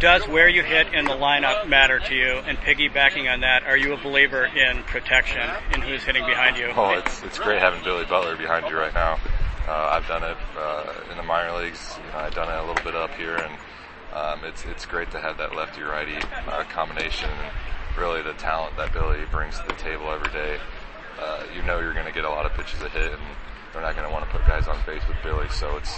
Does 0.00 0.26
where 0.28 0.48
you 0.48 0.62
hit 0.62 0.92
in 0.94 1.04
the 1.04 1.14
lineup 1.14 1.68
matter 1.68 2.00
to 2.00 2.14
you? 2.14 2.40
And 2.46 2.58
piggybacking 2.58 3.32
on 3.32 3.40
that, 3.40 3.64
are 3.64 3.76
you 3.76 3.92
a 3.92 3.96
believer 3.96 4.44
in 4.46 4.82
protection 4.84 5.48
in 5.74 5.82
who's 5.82 6.02
hitting 6.02 6.24
behind 6.26 6.56
you? 6.56 6.72
Oh, 6.74 6.90
it's, 6.92 7.22
it's 7.22 7.38
great 7.38 7.60
having 7.60 7.82
Billy 7.84 8.04
Butler 8.06 8.36
behind 8.36 8.68
you 8.68 8.76
right 8.76 8.94
now. 8.94 9.18
Uh, 9.68 9.90
I've 9.92 10.08
done 10.08 10.24
it 10.24 10.36
uh, 10.58 10.92
in 11.10 11.16
the 11.16 11.22
minor 11.22 11.62
leagues. 11.62 11.96
You 12.04 12.12
know, 12.12 12.18
I've 12.18 12.34
done 12.34 12.48
it 12.48 12.58
a 12.58 12.66
little 12.66 12.82
bit 12.82 12.94
up 12.96 13.14
here, 13.14 13.36
and 13.36 13.54
um, 14.12 14.44
it's 14.44 14.64
it's 14.64 14.84
great 14.86 15.10
to 15.12 15.20
have 15.20 15.36
that 15.38 15.54
lefty 15.54 15.82
righty 15.82 16.16
uh, 16.48 16.64
combination. 16.64 17.30
And, 17.30 17.52
really 18.00 18.22
the 18.22 18.32
talent 18.34 18.74
that 18.78 18.92
Billy 18.92 19.20
brings 19.30 19.58
to 19.60 19.66
the 19.66 19.74
table 19.74 20.10
every 20.10 20.32
day. 20.32 20.58
Uh, 21.20 21.44
you 21.54 21.62
know 21.62 21.78
you're 21.78 21.92
going 21.92 22.06
to 22.06 22.12
get 22.12 22.24
a 22.24 22.28
lot 22.28 22.46
of 22.46 22.54
pitches 22.54 22.80
to 22.80 22.88
hit, 22.88 23.12
and 23.12 23.22
they're 23.72 23.82
not 23.82 23.94
going 23.94 24.08
to 24.08 24.12
want 24.12 24.24
to 24.24 24.30
put 24.30 24.40
guys 24.48 24.66
on 24.66 24.78
base 24.86 25.02
with 25.06 25.18
Billy. 25.22 25.46
So 25.50 25.76
it's 25.76 25.94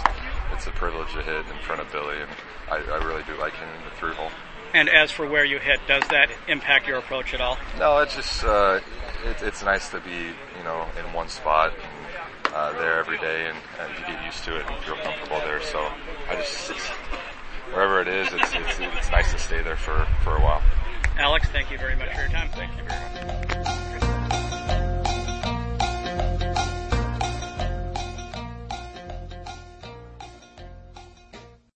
it's 0.51 0.67
a 0.67 0.71
privilege 0.71 1.11
to 1.13 1.23
hit 1.23 1.45
in 1.47 1.63
front 1.63 1.81
of 1.81 1.89
Billy, 1.91 2.17
and 2.19 2.29
I, 2.69 2.75
I 2.75 3.03
really 3.05 3.23
do 3.23 3.39
like 3.39 3.53
him 3.53 3.69
in 3.69 3.85
the 3.85 3.95
through 3.95 4.13
hole. 4.13 4.29
And 4.73 4.89
as 4.89 5.11
for 5.11 5.27
where 5.27 5.45
you 5.45 5.59
hit, 5.59 5.79
does 5.87 6.03
that 6.09 6.29
impact 6.47 6.87
your 6.87 6.97
approach 6.97 7.33
at 7.33 7.39
all? 7.39 7.57
No, 7.79 7.99
it's 7.99 8.15
just 8.15 8.43
uh, 8.43 8.81
it, 9.25 9.41
it's 9.41 9.63
nice 9.63 9.89
to 9.89 10.01
be 10.01 10.11
you 10.11 10.63
know 10.65 10.85
in 10.99 11.13
one 11.13 11.29
spot 11.29 11.71
and 11.71 12.53
uh, 12.53 12.73
there 12.73 12.99
every 12.99 13.17
day, 13.19 13.47
and, 13.47 13.57
and 13.79 13.95
to 13.95 14.01
get 14.11 14.25
used 14.25 14.43
to 14.43 14.57
it 14.57 14.65
and 14.67 14.83
feel 14.83 14.97
comfortable 14.97 15.39
there. 15.39 15.61
So 15.63 15.79
I 16.29 16.35
just 16.35 16.71
wherever 17.71 18.01
it 18.01 18.09
is, 18.09 18.27
it's, 18.33 18.53
it's 18.53 18.79
it's 18.79 19.11
nice 19.11 19.31
to 19.31 19.39
stay 19.39 19.61
there 19.63 19.77
for 19.77 20.05
for 20.23 20.35
a 20.35 20.41
while. 20.41 20.61
Alex, 21.17 21.47
thank 21.49 21.71
you 21.71 21.77
very 21.77 21.95
much 21.95 22.09
for 22.13 22.21
your 22.21 22.29
time. 22.29 22.49
Thank 22.49 22.71
you 22.77 22.83
very 22.83 23.63
much. 23.63 23.82